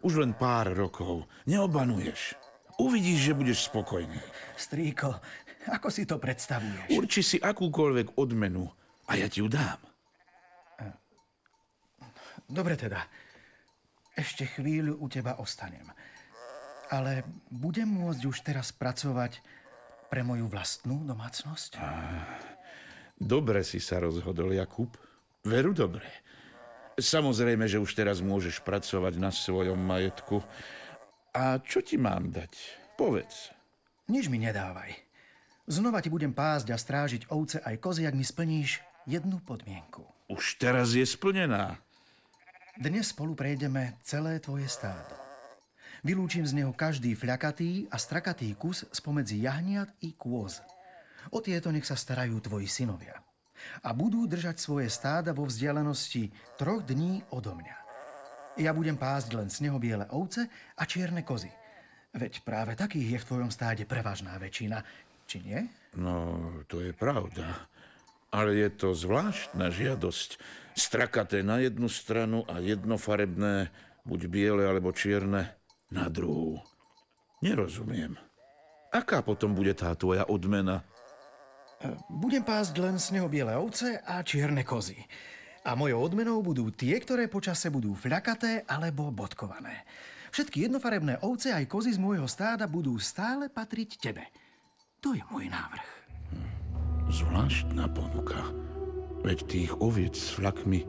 Už 0.05 0.21
len 0.21 0.37
pár 0.37 0.69
rokov. 0.69 1.25
Neobanuješ. 1.49 2.37
Uvidíš, 2.77 3.29
že 3.29 3.37
budeš 3.37 3.59
spokojný. 3.69 4.17
Strýko, 4.57 5.17
ako 5.69 5.87
si 5.89 6.05
to 6.05 6.21
predstavuješ? 6.21 6.93
Urči 6.93 7.21
si 7.25 7.37
akúkoľvek 7.41 8.17
odmenu 8.17 8.69
a 9.09 9.17
ja 9.17 9.25
ti 9.29 9.41
ju 9.41 9.49
dám. 9.49 9.81
Dobre 12.49 12.77
teda. 12.77 13.01
Ešte 14.13 14.45
chvíľu 14.45 15.01
u 15.01 15.09
teba 15.09 15.41
ostanem. 15.41 15.89
Ale 16.93 17.25
budem 17.49 17.89
môcť 17.89 18.21
už 18.29 18.45
teraz 18.45 18.69
pracovať 18.69 19.41
pre 20.13 20.21
moju 20.21 20.45
vlastnú 20.45 21.01
domácnosť? 21.09 21.81
Dobre 23.17 23.65
si 23.65 23.81
sa 23.81 23.97
rozhodol, 23.97 24.53
Jakub. 24.53 24.93
Veru 25.41 25.73
dobre. 25.73 26.05
Samozrejme, 27.01 27.65
že 27.65 27.81
už 27.81 27.97
teraz 27.97 28.21
môžeš 28.21 28.61
pracovať 28.61 29.17
na 29.17 29.33
svojom 29.33 29.81
majetku. 29.81 30.45
A 31.33 31.57
čo 31.65 31.81
ti 31.81 31.97
mám 31.97 32.29
dať? 32.29 32.53
Povedz. 32.93 33.49
Nič 34.05 34.29
mi 34.29 34.37
nedávaj. 34.37 34.93
Znova 35.65 35.97
ti 35.97 36.13
budem 36.13 36.29
pásť 36.29 36.69
a 36.69 36.77
strážiť 36.77 37.33
ovce 37.33 37.57
aj 37.65 37.81
kozy, 37.81 38.05
ak 38.05 38.13
mi 38.13 38.21
splníš 38.21 38.85
jednu 39.09 39.41
podmienku. 39.41 40.05
Už 40.29 40.61
teraz 40.61 40.93
je 40.93 41.09
splnená. 41.09 41.81
Dnes 42.77 43.09
spolu 43.09 43.33
prejdeme 43.33 43.97
celé 44.05 44.37
tvoje 44.37 44.69
stádo. 44.69 45.22
Vylúčim 46.03 46.43
z 46.43 46.59
neho 46.59 46.75
každý 46.75 47.15
fľakatý 47.15 47.87
a 47.87 47.95
strakatý 47.95 48.51
kus 48.59 48.83
spomedzi 48.91 49.39
jahniat 49.39 49.87
i 50.03 50.11
kôz. 50.11 50.59
O 51.31 51.39
tieto 51.39 51.71
nech 51.71 51.87
sa 51.87 51.95
starajú 51.95 52.43
tvoji 52.43 52.67
synovia. 52.67 53.23
A 53.87 53.95
budú 53.95 54.27
držať 54.27 54.59
svoje 54.59 54.91
stáda 54.91 55.31
vo 55.31 55.47
vzdialenosti 55.47 56.27
troch 56.59 56.83
dní 56.83 57.23
odo 57.31 57.55
mňa. 57.55 57.77
Ja 58.59 58.75
budem 58.75 58.99
pásť 58.99 59.31
len 59.31 59.47
snehobiele 59.47 60.11
ovce 60.11 60.51
a 60.75 60.83
čierne 60.83 61.23
kozy. 61.23 61.47
Veď 62.11 62.43
práve 62.43 62.75
takých 62.75 63.07
je 63.15 63.19
v 63.23 63.27
tvojom 63.31 63.49
stáde 63.55 63.87
prevažná 63.87 64.35
väčšina, 64.35 64.83
či 65.23 65.39
nie? 65.39 65.63
No, 65.95 66.35
to 66.67 66.83
je 66.83 66.91
pravda. 66.91 67.63
Ale 68.27 68.59
je 68.59 68.69
to 68.75 68.91
zvláštna 68.91 69.71
žiadosť. 69.71 70.35
Strakaté 70.75 71.47
na 71.47 71.63
jednu 71.63 71.87
stranu 71.87 72.43
a 72.51 72.59
jednofarebné, 72.59 73.71
buď 74.03 74.19
biele 74.27 74.67
alebo 74.67 74.91
čierne, 74.91 75.62
na 75.93 76.09
druhú. 76.09 76.57
Nerozumiem. 77.45 78.17
Aká 78.89 79.21
potom 79.21 79.53
bude 79.53 79.77
tá 79.77 79.93
tvoja 79.93 80.25
odmena? 80.25 80.81
Budem 82.09 82.41
pásť 82.41 82.73
len 82.79 82.95
snehobiele 82.97 83.53
ovce 83.53 84.01
a 84.01 84.23
čierne 84.25 84.65
kozy. 84.65 84.97
A 85.63 85.77
mojou 85.77 86.03
odmenou 86.03 86.41
budú 86.43 86.73
tie, 86.73 86.97
ktoré 86.99 87.29
počase 87.29 87.71
budú 87.71 87.95
fľakaté 87.95 88.65
alebo 88.67 89.13
bodkované. 89.13 89.85
Všetky 90.33 90.65
jednofarebné 90.65 91.21
ovce 91.21 91.53
aj 91.53 91.69
kozy 91.69 91.93
z 91.93 91.99
môjho 92.01 92.25
stáda 92.25 92.65
budú 92.65 92.97
stále 92.97 93.53
patriť 93.53 93.89
tebe. 94.01 94.23
To 95.03 95.13
je 95.13 95.21
môj 95.29 95.45
návrh. 95.51 95.89
Zvláštna 97.11 97.85
ponuka. 97.91 98.39
Veď 99.23 99.39
tých 99.47 99.71
oviec 99.79 100.15
s 100.15 100.35
flakmi 100.35 100.83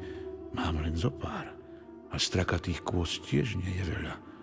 mám 0.54 0.80
len 0.82 0.94
zo 0.94 1.10
pár. 1.10 1.50
A 2.10 2.16
strakatých 2.18 2.86
kôz 2.86 3.18
tiež 3.26 3.58
nie 3.58 3.74
je 3.82 3.84
veľa. 3.90 4.33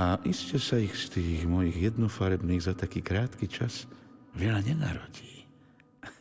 A 0.00 0.16
iste 0.24 0.56
sa 0.56 0.80
ich 0.80 0.96
z 0.96 1.20
tých 1.20 1.44
mojich 1.44 1.76
jednofarebných 1.76 2.64
za 2.64 2.72
taký 2.72 3.04
krátky 3.04 3.44
čas 3.44 3.84
veľa 4.32 4.64
nenarodí. 4.64 5.44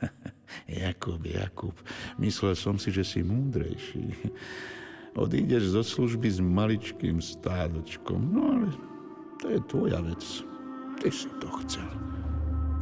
Jakub, 0.84 1.24
Jakub, 1.24 1.76
myslel 2.20 2.60
som 2.60 2.76
si, 2.76 2.92
že 2.92 3.08
si 3.08 3.24
múdrejší. 3.24 4.36
Odídeš 5.16 5.72
zo 5.72 5.84
služby 5.88 6.28
s 6.28 6.44
maličkým 6.44 7.24
stádočkom. 7.24 8.20
No 8.20 8.42
ale 8.52 8.68
to 9.40 9.48
je 9.48 9.60
tvoja 9.72 10.04
vec. 10.04 10.24
Ty 11.00 11.08
si 11.08 11.32
to 11.40 11.48
chcel. 11.64 11.90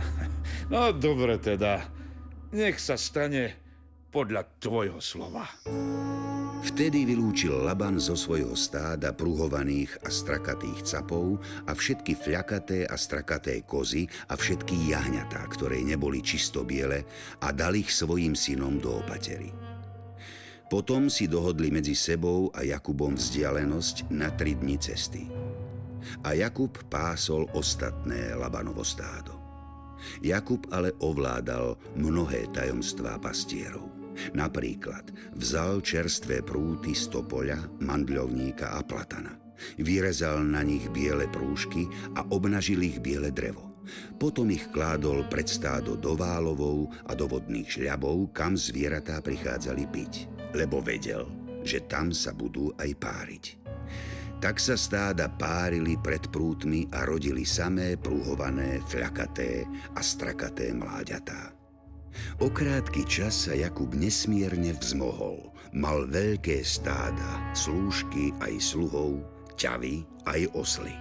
No 0.67 0.91
dobre 0.91 1.39
teda. 1.39 1.79
Nech 2.51 2.75
sa 2.83 2.99
stane 2.99 3.55
podľa 4.11 4.43
tvojho 4.59 4.99
slova. 4.99 5.47
Vtedy 6.65 7.05
vylúčil 7.05 7.53
Laban 7.53 8.01
zo 8.01 8.17
svojho 8.17 8.57
stáda 8.57 9.13
pruhovaných 9.13 9.93
a 10.01 10.09
strakatých 10.09 10.85
capov 10.85 11.37
a 11.69 11.77
všetky 11.77 12.17
fľakaté 12.17 12.89
a 12.89 12.97
strakaté 12.97 13.61
kozy 13.61 14.09
a 14.29 14.37
všetky 14.37 14.89
jahňatá, 14.89 15.41
ktoré 15.53 15.81
neboli 15.85 16.21
čisto 16.25 16.65
biele 16.65 17.05
a 17.41 17.53
dal 17.53 17.77
ich 17.77 17.93
svojim 17.93 18.33
synom 18.33 18.81
do 18.81 19.01
opatery. 19.01 19.49
Potom 20.67 21.07
si 21.07 21.25
dohodli 21.31 21.71
medzi 21.71 21.95
sebou 21.95 22.51
a 22.51 22.59
Jakubom 22.61 23.15
vzdialenosť 23.15 24.11
na 24.11 24.27
tri 24.35 24.53
dni 24.53 24.77
cesty. 24.77 25.25
A 26.27 26.35
Jakub 26.35 26.75
pásol 26.91 27.47
ostatné 27.55 28.35
Labanovo 28.35 28.83
stádo. 28.83 29.33
Jakub 30.21 30.67
ale 30.69 30.93
ovládal 31.01 31.73
mnohé 31.97 32.51
tajomstvá 32.53 33.17
pastierov. 33.17 33.96
Napríklad 34.33 35.11
vzal 35.37 35.81
čerstvé 35.81 36.41
prúty 36.41 36.93
z 36.93 37.09
topoľa, 37.13 37.81
mandľovníka 37.81 38.77
a 38.77 38.81
platana. 38.83 39.37
Vyrezal 39.81 40.45
na 40.45 40.61
nich 40.61 40.85
biele 40.93 41.25
prúžky 41.29 41.89
a 42.13 42.25
obnažil 42.29 42.81
ich 42.85 43.01
biele 43.01 43.33
drevo. 43.33 43.67
Potom 44.19 44.51
ich 44.51 44.67
kládol 44.69 45.25
pred 45.31 45.47
stádo 45.47 45.95
do 45.95 46.13
válovou 46.13 46.91
a 47.07 47.15
do 47.15 47.25
vodných 47.25 47.79
šľabov, 47.79 48.35
kam 48.35 48.59
zvieratá 48.59 49.23
prichádzali 49.23 49.83
piť, 49.87 50.13
lebo 50.53 50.83
vedel, 50.83 51.25
že 51.63 51.87
tam 51.87 52.11
sa 52.11 52.35
budú 52.35 52.75
aj 52.77 52.91
páriť. 52.99 53.45
Tak 54.37 54.61
sa 54.61 54.77
stáda 54.77 55.33
párili 55.33 55.97
pred 55.97 56.29
prútmi 56.29 56.85
a 56.93 57.09
rodili 57.09 57.41
samé 57.41 57.97
prúhované, 57.97 58.85
fľakaté 58.85 59.65
a 59.97 60.01
strakaté 60.05 60.77
mláďatá. 60.77 61.56
O 62.43 62.47
krátky 62.53 63.05
čas 63.09 63.49
sa 63.49 63.53
Jakub 63.57 63.93
nesmierne 63.97 64.73
vzmohol. 64.77 65.49
Mal 65.73 66.07
veľké 66.07 66.63
stáda, 66.63 67.53
slúžky 67.53 68.31
aj 68.39 68.53
sluhov, 68.61 69.21
ťavy 69.59 70.05
aj 70.29 70.47
osly. 70.55 70.95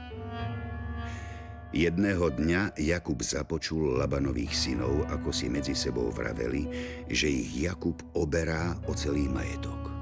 Jedného 1.76 2.32
dňa 2.32 2.80
Jakub 2.80 3.20
započul 3.20 4.00
Labanových 4.00 4.54
synov, 4.54 5.04
ako 5.12 5.28
si 5.28 5.52
medzi 5.52 5.76
sebou 5.76 6.08
vraveli, 6.08 6.64
že 7.10 7.28
ich 7.28 7.52
Jakub 7.68 8.00
oberá 8.16 8.72
o 8.88 8.96
celý 8.96 9.28
majetok. 9.28 9.92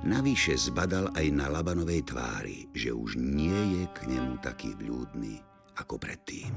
Navyše 0.00 0.70
zbadal 0.70 1.12
aj 1.12 1.26
na 1.34 1.50
Labanovej 1.52 2.08
tvári, 2.08 2.70
že 2.72 2.94
už 2.94 3.18
nie 3.20 3.52
je 3.52 3.84
k 3.90 3.98
nemu 4.08 4.40
taký 4.40 4.72
vľúdny 4.78 5.42
ako 5.76 5.98
predtým. 5.98 6.48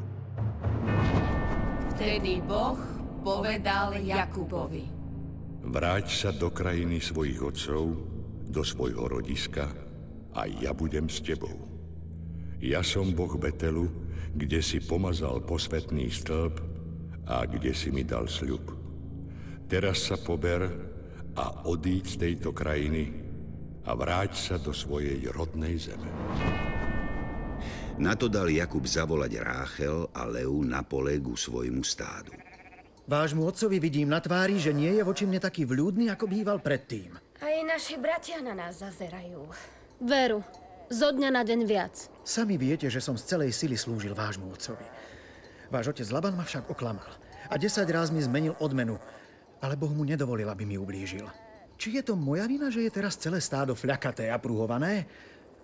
Vtedy 1.97 2.39
Boh 2.45 2.79
povedal 3.23 3.95
Jakubovi. 4.03 4.83
Vráť 5.63 6.07
sa 6.11 6.29
do 6.35 6.51
krajiny 6.51 6.99
svojich 6.99 7.39
otcov, 7.39 7.95
do 8.51 8.61
svojho 8.61 9.07
rodiska 9.07 9.71
a 10.35 10.43
ja 10.45 10.75
budem 10.75 11.07
s 11.07 11.23
tebou. 11.23 11.55
Ja 12.59 12.83
som 12.83 13.15
Boh 13.15 13.31
Betelu, 13.39 13.87
kde 14.35 14.59
si 14.59 14.83
pomazal 14.83 15.39
posvetný 15.39 16.11
stĺp 16.11 16.55
a 17.31 17.47
kde 17.47 17.71
si 17.71 17.95
mi 17.95 18.03
dal 18.03 18.27
sľub. 18.27 18.75
Teraz 19.71 20.11
sa 20.11 20.19
pober 20.19 20.67
a 21.33 21.63
odíď 21.65 22.03
z 22.05 22.15
tejto 22.19 22.51
krajiny 22.51 23.09
a 23.87 23.95
vráť 23.95 24.35
sa 24.35 24.55
do 24.59 24.75
svojej 24.75 25.31
rodnej 25.31 25.79
zeme. 25.79 26.11
Na 28.03 28.17
to 28.19 28.27
dal 28.27 28.49
Jakub 28.49 28.83
zavolať 28.83 29.33
Ráchel 29.39 30.11
a 30.11 30.25
Leu 30.27 30.65
na 30.65 30.81
pole 30.81 31.21
ku 31.23 31.37
svojmu 31.37 31.85
stádu. 31.85 32.52
Vášmu 33.03 33.43
otcovi 33.43 33.83
vidím 33.83 34.07
na 34.07 34.23
tvári, 34.23 34.55
že 34.55 34.71
nie 34.71 34.95
je 34.95 35.03
voči 35.03 35.27
mne 35.27 35.43
taký 35.43 35.67
vľúdny, 35.67 36.07
ako 36.07 36.23
býval 36.23 36.63
predtým. 36.63 37.19
Aj 37.43 37.55
naši 37.67 37.99
bratia 37.99 38.39
na 38.39 38.55
nás 38.55 38.79
zazerajú. 38.79 39.43
Veru, 39.99 40.39
zo 40.87 41.11
dňa 41.11 41.29
na 41.35 41.43
deň 41.43 41.59
viac. 41.67 42.07
Sami 42.23 42.55
viete, 42.55 42.87
že 42.87 43.03
som 43.03 43.19
z 43.19 43.27
celej 43.27 43.51
sily 43.51 43.75
slúžil 43.75 44.15
vášmu 44.15 44.47
otcovi. 44.47 44.87
Váš 45.67 45.91
otec 45.91 46.07
Laban 46.15 46.39
ma 46.39 46.47
však 46.47 46.71
oklamal. 46.71 47.11
A 47.51 47.59
desať 47.59 47.91
raz 47.91 48.07
mi 48.07 48.23
zmenil 48.23 48.55
odmenu, 48.63 48.95
ale 49.59 49.75
Boh 49.75 49.91
mu 49.91 50.07
nedovolil, 50.07 50.47
aby 50.47 50.63
mi 50.63 50.79
ublížil. 50.79 51.27
Či 51.75 51.99
je 51.99 52.03
to 52.07 52.15
moja 52.15 52.47
vina, 52.47 52.71
že 52.71 52.87
je 52.87 52.91
teraz 52.93 53.19
celé 53.19 53.43
stádo 53.43 53.75
fľakaté 53.75 54.31
a 54.31 54.39
pruhované? 54.39 55.07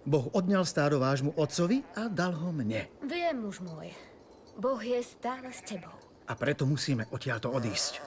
Boh 0.04 0.28
odňal 0.36 0.68
stádo 0.68 1.00
vášmu 1.00 1.36
otcovi 1.40 1.84
a 1.96 2.12
dal 2.12 2.36
ho 2.36 2.52
mne. 2.52 2.88
Viem, 3.04 3.48
muž 3.48 3.64
môj. 3.64 3.92
Boh 4.60 4.80
je 4.80 5.00
stále 5.04 5.52
s 5.52 5.64
tebou. 5.64 5.99
A 6.30 6.38
preto 6.38 6.70
musíme 6.70 7.10
odtiaľto 7.10 7.50
odísť. 7.50 8.06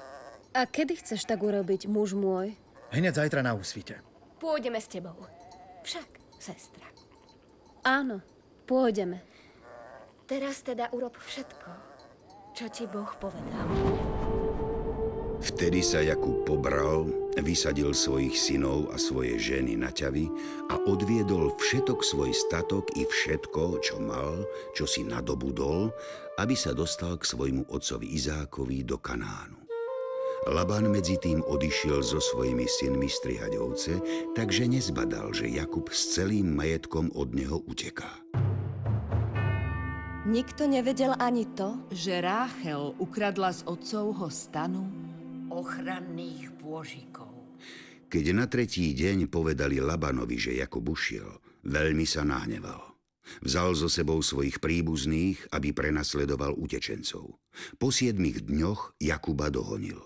A 0.54 0.62
kedy 0.70 1.02
chceš 1.02 1.26
tak 1.26 1.42
urobiť, 1.42 1.90
muž 1.90 2.14
môj? 2.14 2.54
Hneď 2.94 3.18
zajtra 3.18 3.42
na 3.42 3.58
úsvite. 3.58 3.98
Pôjdeme 4.38 4.78
s 4.78 4.86
tebou. 4.86 5.18
Však, 5.82 6.38
sestra. 6.38 6.86
Áno, 7.82 8.22
pôjdeme. 8.70 9.18
Teraz 10.30 10.62
teda 10.62 10.86
urob 10.94 11.18
všetko, 11.18 11.70
čo 12.54 12.70
ti 12.70 12.86
Boh 12.86 13.10
povedal. 13.18 13.66
Vtedy 15.42 15.82
sa 15.82 15.98
Jakub 15.98 16.46
pobral, 16.46 17.10
vysadil 17.34 17.90
svojich 17.90 18.38
synov 18.38 18.94
a 18.94 18.96
svoje 19.02 19.34
ženy 19.42 19.74
na 19.74 19.90
ťavy 19.90 20.30
a 20.70 20.78
odviedol 20.86 21.58
všetok 21.58 21.98
svoj 21.98 22.30
statok 22.30 22.86
i 22.94 23.02
všetko, 23.02 23.82
čo 23.82 23.98
mal, 23.98 24.46
čo 24.78 24.86
si 24.86 25.02
nadobudol, 25.02 25.90
aby 26.40 26.54
sa 26.56 26.72
dostal 26.72 27.20
k 27.20 27.28
svojmu 27.28 27.68
otcovi 27.68 28.16
Izákovi 28.16 28.86
do 28.86 28.96
Kanánu. 28.96 29.62
Laban 30.50 30.90
medzi 30.90 31.22
tým 31.22 31.38
odišiel 31.46 32.02
so 32.02 32.18
svojimi 32.18 32.66
synmi 32.66 33.06
strihať 33.06 33.52
ovce, 33.62 33.94
takže 34.34 34.66
nezbadal, 34.66 35.30
že 35.30 35.46
Jakub 35.46 35.86
s 35.94 36.18
celým 36.18 36.58
majetkom 36.58 37.14
od 37.14 37.30
neho 37.30 37.62
uteká. 37.62 38.10
Nikto 40.26 40.66
nevedel 40.66 41.14
ani 41.18 41.46
to, 41.54 41.82
Že 41.90 42.22
Ráchel 42.22 42.94
ukradla 42.98 43.54
z 43.54 43.66
otcovho 43.66 44.30
stanu 44.30 44.86
ochranných 45.50 46.50
pôžikov. 46.58 47.30
Keď 48.10 48.24
na 48.34 48.46
tretí 48.50 48.90
deň 48.96 49.30
povedali 49.30 49.78
Labanovi, 49.78 50.36
že 50.38 50.58
Jakub 50.58 50.84
ušiel, 50.84 51.38
veľmi 51.64 52.06
sa 52.06 52.26
nahneval. 52.26 52.91
Vzal 53.42 53.78
so 53.78 53.86
sebou 53.86 54.20
svojich 54.20 54.58
príbuzných, 54.58 55.50
aby 55.54 55.70
prenasledoval 55.70 56.54
utečencov. 56.58 57.38
Po 57.78 57.88
siedmých 57.88 58.46
dňoch 58.46 58.98
Jakuba 58.98 59.48
dohonil. 59.48 60.00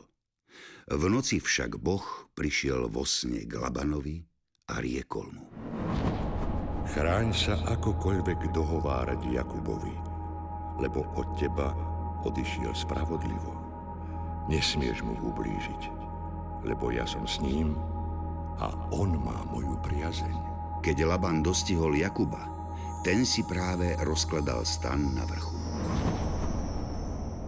V 0.86 1.02
noci 1.10 1.42
však 1.42 1.82
Boh 1.82 2.04
prišiel 2.38 2.86
vo 2.86 3.02
sne 3.02 3.42
k 3.42 3.58
Labanovi 3.58 4.22
a 4.70 4.78
riekol 4.78 5.26
mu. 5.34 5.44
Chráň 6.86 7.34
sa 7.34 7.58
akokoľvek 7.66 8.54
dohovárať 8.54 9.18
Jakubovi, 9.34 9.96
lebo 10.78 11.02
od 11.18 11.26
teba 11.34 11.74
odišiel 12.22 12.70
spravodlivo. 12.70 13.58
Nesmieš 14.46 15.02
mu 15.02 15.18
ublížiť, 15.26 15.82
lebo 16.62 16.94
ja 16.94 17.02
som 17.02 17.26
s 17.26 17.42
ním 17.42 17.74
a 18.62 18.70
on 18.94 19.18
má 19.18 19.42
moju 19.50 19.74
priazeň. 19.82 20.38
Keď 20.86 21.02
Laban 21.02 21.42
dostihol 21.42 21.98
Jakuba, 21.98 22.55
ten 23.06 23.22
si 23.22 23.46
práve 23.46 23.94
rozkladal 24.02 24.66
stan 24.66 24.98
na 25.14 25.22
vrchu. 25.30 25.54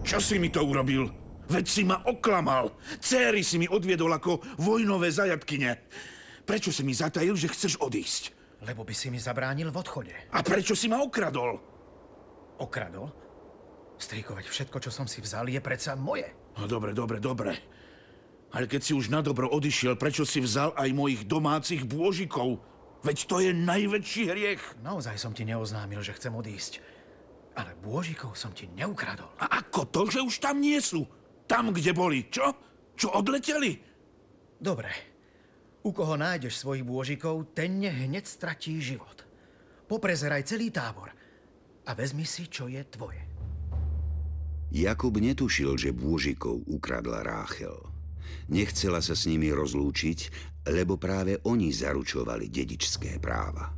Čo 0.07 0.23
si 0.23 0.39
mi 0.39 0.47
to 0.47 0.63
urobil? 0.63 1.11
Veď 1.51 1.65
si 1.67 1.83
ma 1.83 1.99
oklamal. 2.07 2.71
Céry 3.03 3.43
si 3.43 3.59
mi 3.59 3.67
odviedol 3.67 4.07
ako 4.07 4.39
vojnové 4.55 5.11
zajatkyne. 5.11 5.83
Prečo 6.47 6.71
si 6.71 6.87
mi 6.87 6.95
zatajil, 6.95 7.35
že 7.35 7.51
chceš 7.51 7.75
odísť? 7.75 8.31
Lebo 8.63 8.87
by 8.87 8.95
si 8.95 9.11
mi 9.11 9.19
zabránil 9.19 9.67
v 9.67 9.83
odchode. 9.83 10.15
A 10.31 10.39
prečo 10.39 10.79
si 10.79 10.87
ma 10.87 11.03
okradol? 11.03 11.59
Okradol? 12.63 13.11
Strikovať 13.99 14.47
všetko, 14.47 14.79
čo 14.79 14.95
som 14.95 15.11
si 15.11 15.19
vzal, 15.19 15.51
je 15.51 15.59
predsa 15.59 15.91
moje. 15.99 16.31
No 16.55 16.71
dobre, 16.71 16.95
dobre, 16.95 17.19
dobre. 17.19 17.51
Ale 18.55 18.63
keď 18.63 18.79
si 18.79 18.95
už 18.95 19.11
na 19.11 19.19
dobro 19.19 19.51
odišiel, 19.51 19.99
prečo 19.99 20.23
si 20.23 20.39
vzal 20.39 20.71
aj 20.79 20.95
mojich 20.95 21.27
domácich 21.27 21.83
bôžikov? 21.83 22.63
Veď 22.99 23.17
to 23.31 23.39
je 23.39 23.51
najväčší 23.55 24.23
hriech. 24.27 24.63
Naozaj 24.83 25.15
som 25.15 25.31
ti 25.31 25.47
neoznámil, 25.47 26.03
že 26.03 26.15
chcem 26.19 26.35
odísť. 26.35 26.83
Ale 27.55 27.75
bôžikov 27.79 28.35
som 28.35 28.51
ti 28.51 28.67
neukradol. 28.71 29.31
A 29.39 29.63
ako 29.63 29.87
to, 29.87 30.01
že 30.07 30.19
už 30.19 30.35
tam 30.43 30.59
nie 30.59 30.79
sú? 30.83 31.07
Tam, 31.47 31.71
kde 31.71 31.95
boli, 31.95 32.27
čo? 32.27 32.51
Čo 32.99 33.15
odleteli? 33.15 33.79
Dobre. 34.59 34.91
U 35.79 35.95
koho 35.95 36.19
nájdeš 36.19 36.59
svojich 36.59 36.83
bôžikov, 36.83 37.55
ten 37.55 37.79
hneď 37.79 38.27
stratí 38.27 38.83
život. 38.83 39.23
Poprezeraj 39.87 40.43
celý 40.43 40.69
tábor 40.69 41.09
a 41.87 41.91
vezmi 41.95 42.27
si, 42.27 42.51
čo 42.51 42.67
je 42.67 42.83
tvoje. 42.83 43.23
Jakub 44.69 45.15
netušil, 45.17 45.79
že 45.79 45.95
bôžikov 45.95 46.61
ukradla 46.69 47.25
Ráchel. 47.25 47.79
Nechcela 48.51 49.01
sa 49.01 49.17
s 49.17 49.25
nimi 49.25 49.49
rozlúčiť, 49.49 50.29
lebo 50.69 50.95
práve 51.01 51.41
oni 51.45 51.73
zaručovali 51.73 52.47
dedičské 52.47 53.17
práva. 53.17 53.73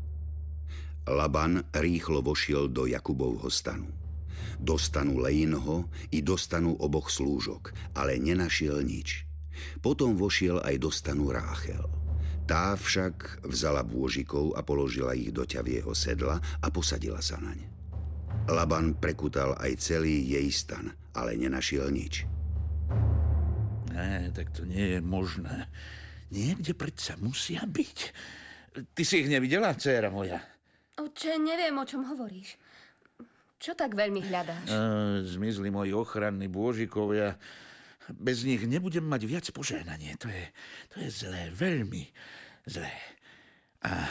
Laban 1.08 1.66
rýchlo 1.74 2.22
vošiel 2.22 2.70
do 2.70 2.86
Jakubovho 2.86 3.50
stanu. 3.50 3.90
Do 4.62 4.78
stanu 4.78 5.18
Lejinho 5.18 5.90
i 6.14 6.22
do 6.22 6.38
stanu 6.38 6.78
oboch 6.78 7.10
slúžok, 7.10 7.74
ale 7.98 8.22
nenašiel 8.22 8.86
nič. 8.86 9.26
Potom 9.82 10.14
vošiel 10.14 10.62
aj 10.62 10.76
do 10.78 10.90
stanu 10.94 11.34
Ráchel. 11.34 11.82
Tá 12.46 12.78
však 12.78 13.46
vzala 13.48 13.82
bôžikov 13.82 14.54
a 14.54 14.62
položila 14.62 15.18
ich 15.18 15.34
do 15.34 15.48
ťavieho 15.48 15.96
sedla 15.98 16.38
a 16.38 16.68
posadila 16.70 17.22
sa 17.24 17.42
naň. 17.42 17.64
Laban 18.50 18.98
prekutal 18.98 19.56
aj 19.58 19.78
celý 19.80 20.26
jej 20.26 20.50
stan, 20.50 20.94
ale 21.14 21.38
nenašiel 21.38 21.90
nič. 21.94 22.26
Ne, 23.92 24.32
tak 24.34 24.50
to 24.56 24.66
nie 24.66 24.98
je 24.98 25.00
možné. 25.04 25.68
Niekde 26.32 26.72
predsa 26.74 27.20
musia 27.20 27.68
byť. 27.68 27.98
Ty 28.96 29.04
si 29.04 29.24
ich 29.24 29.28
nevidela, 29.28 29.76
dcéra 29.76 30.08
moja? 30.08 30.40
Oče, 30.96 31.36
neviem, 31.36 31.76
o 31.76 31.84
čom 31.84 32.08
hovoríš. 32.08 32.56
Čo 33.62 33.76
tak 33.78 33.94
veľmi 33.94 34.26
hľadáš? 34.26 34.68
E, 34.72 34.80
zmizli 35.28 35.70
moji 35.70 35.92
ochranní 35.94 36.48
bôžikovia. 36.48 37.36
Bez 38.10 38.48
nich 38.48 38.64
nebudem 38.66 39.06
mať 39.06 39.22
viac 39.28 39.46
požehnanie. 39.54 40.18
To 40.18 40.32
je, 40.32 40.46
to 40.90 40.96
je 41.04 41.10
zlé, 41.12 41.54
veľmi 41.54 42.10
zlé. 42.66 42.96
A 43.86 44.08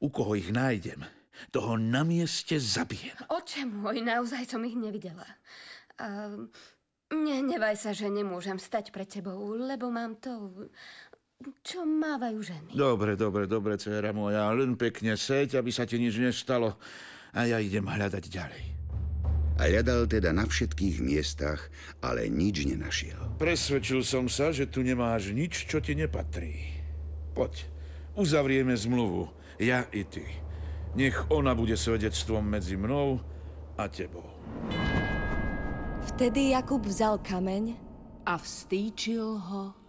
u 0.00 0.08
koho 0.08 0.34
ich 0.34 0.48
nájdem, 0.50 1.04
toho 1.52 1.76
na 1.76 2.02
mieste 2.02 2.56
zabijem. 2.56 3.16
Oče 3.28 3.68
môj, 3.68 4.00
naozaj 4.00 4.48
som 4.48 4.64
ich 4.64 4.74
nevidela. 4.76 5.28
A 6.00 6.34
nehnevaj 7.12 7.76
sa, 7.76 7.90
že 7.92 8.08
nemôžem 8.08 8.56
stať 8.58 8.92
pred 8.92 9.08
tebou, 9.08 9.56
lebo 9.56 9.88
mám 9.88 10.16
to, 10.20 10.50
čo 11.64 11.84
mávajú 11.88 12.38
ženy. 12.44 12.70
Dobre, 12.76 13.16
dobre, 13.16 13.44
dobre, 13.48 13.80
dcera 13.80 14.12
moja, 14.12 14.48
len 14.52 14.76
pekne 14.76 15.16
seď, 15.16 15.60
aby 15.60 15.72
sa 15.72 15.88
ti 15.88 15.96
nič 15.96 16.20
nestalo. 16.20 16.76
A 17.32 17.46
ja 17.46 17.62
idem 17.62 17.86
hľadať 17.86 18.24
ďalej. 18.26 18.64
A 19.60 19.68
hľadal 19.68 20.08
teda 20.08 20.32
na 20.32 20.48
všetkých 20.48 21.04
miestach, 21.04 21.68
ale 22.00 22.32
nič 22.32 22.64
nenašiel. 22.64 23.36
Presvedčil 23.36 24.00
som 24.00 24.24
sa, 24.24 24.52
že 24.56 24.68
tu 24.68 24.80
nemáš 24.80 25.36
nič, 25.36 25.68
čo 25.68 25.84
ti 25.84 25.92
nepatrí. 25.92 26.80
Poď, 27.36 27.68
uzavrieme 28.16 28.72
zmluvu, 28.72 29.28
ja 29.60 29.84
i 29.92 30.04
ty. 30.08 30.24
Nech 30.96 31.28
ona 31.30 31.54
bude 31.54 31.76
svedectvom 31.76 32.42
medzi 32.42 32.74
mnou 32.74 33.20
a 33.78 33.84
tebou. 33.86 34.26
Vtedy 36.08 36.56
Jakub 36.56 36.82
vzal 36.82 37.20
kameň 37.22 37.76
A 38.26 38.36
vstýčil 38.36 39.24
ho 39.38 39.79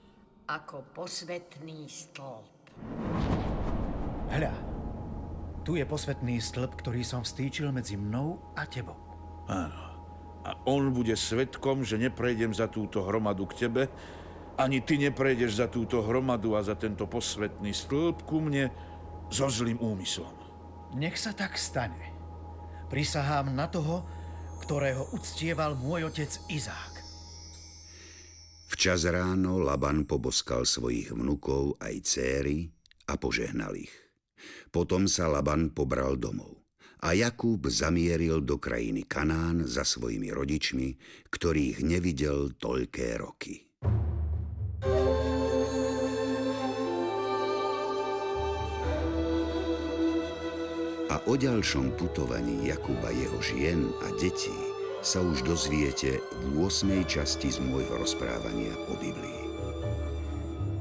ako 0.48 0.86
posvetný 0.96 1.86
stĺp. 1.90 2.48
Hľa, 4.32 4.54
tu 5.62 5.78
je 5.78 5.86
posvetný 5.86 6.42
stĺp, 6.42 6.80
ktorý 6.82 7.06
som 7.06 7.22
vstýčil 7.22 7.70
medzi 7.70 8.00
mnou 8.00 8.40
a 8.58 8.66
tebou. 8.66 8.98
Áno. 9.52 9.92
A 10.42 10.58
on 10.66 10.90
bude 10.90 11.14
svetkom, 11.14 11.86
že 11.86 12.02
neprejdem 12.02 12.50
za 12.50 12.66
túto 12.66 13.06
hromadu 13.06 13.46
k 13.46 13.68
tebe, 13.68 13.84
ani 14.58 14.82
ty 14.82 14.98
neprejdeš 14.98 15.62
za 15.62 15.68
túto 15.70 16.02
hromadu 16.02 16.58
a 16.58 16.66
za 16.66 16.74
tento 16.74 17.06
posvetný 17.06 17.72
stĺp 17.72 18.26
ku 18.26 18.42
mne 18.42 18.74
so 19.30 19.48
zlým 19.48 19.78
úmyslom. 19.78 20.34
Nech 20.98 21.16
sa 21.16 21.32
tak 21.32 21.56
stane. 21.56 22.12
Prisahám 22.92 23.54
na 23.56 23.72
toho, 23.72 24.04
ktorého 24.66 25.08
uctieval 25.16 25.80
môj 25.80 26.12
otec 26.12 26.32
Izák. 26.52 26.91
Včas 28.82 29.06
ráno 29.06 29.62
Laban 29.62 30.10
poboskal 30.10 30.66
svojich 30.66 31.14
vnukov 31.14 31.78
aj 31.86 32.02
céry 32.02 32.66
a 33.06 33.14
požehnal 33.14 33.78
ich. 33.78 33.94
Potom 34.74 35.06
sa 35.06 35.30
Laban 35.30 35.70
pobral 35.70 36.18
domov. 36.18 36.66
A 37.06 37.14
Jakub 37.14 37.62
zamieril 37.70 38.42
do 38.42 38.58
krajiny 38.58 39.06
Kanán 39.06 39.70
za 39.70 39.86
svojimi 39.86 40.34
rodičmi, 40.34 40.98
ktorých 41.30 41.86
nevidel 41.86 42.58
toľké 42.58 43.22
roky. 43.22 43.70
A 51.06 51.16
o 51.30 51.34
ďalšom 51.38 52.02
putovaní 52.02 52.66
Jakuba, 52.66 53.14
jeho 53.14 53.38
žien 53.46 53.94
a 54.02 54.10
detí 54.18 54.71
sa 55.02 55.18
už 55.18 55.42
dozviete 55.42 56.22
v 56.54 56.62
8. 56.62 57.10
časti 57.10 57.50
z 57.50 57.58
môjho 57.58 57.98
rozprávania 57.98 58.70
o 58.86 58.94
Biblii. 59.02 59.50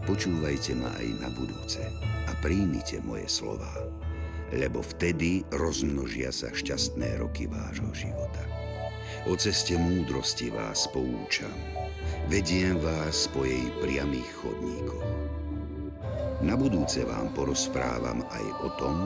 Počúvajte 0.05 0.77
ma 0.77 0.93
aj 1.01 1.09
na 1.25 1.29
budúce 1.33 1.81
a 2.29 2.33
príjmite 2.45 3.01
moje 3.01 3.25
slová, 3.33 3.73
lebo 4.53 4.85
vtedy 4.85 5.41
rozmnožia 5.57 6.29
sa 6.37 6.53
šťastné 6.53 7.17
roky 7.17 7.49
vášho 7.49 7.89
života. 7.97 8.45
O 9.25 9.41
ceste 9.41 9.81
múdrosti 9.81 10.53
vás 10.53 10.85
poučam, 10.93 11.57
vediem 12.29 12.77
vás 12.77 13.25
po 13.33 13.49
jej 13.49 13.73
priamých 13.81 14.29
chodníkoch. 14.37 15.09
Na 16.45 16.61
budúce 16.61 17.09
vám 17.09 17.33
porozprávam 17.33 18.21
aj 18.29 18.45
o 18.65 18.69
tom, 18.77 18.97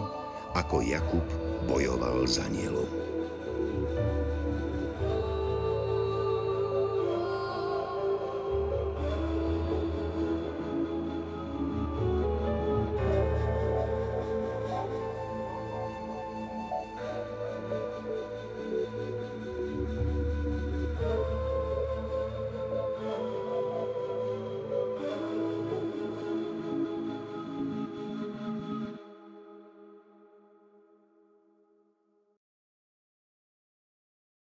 ako 0.59 0.83
Jakub 0.83 1.27
bojoval 1.70 2.27
za 2.27 2.50
nielom. 2.50 3.04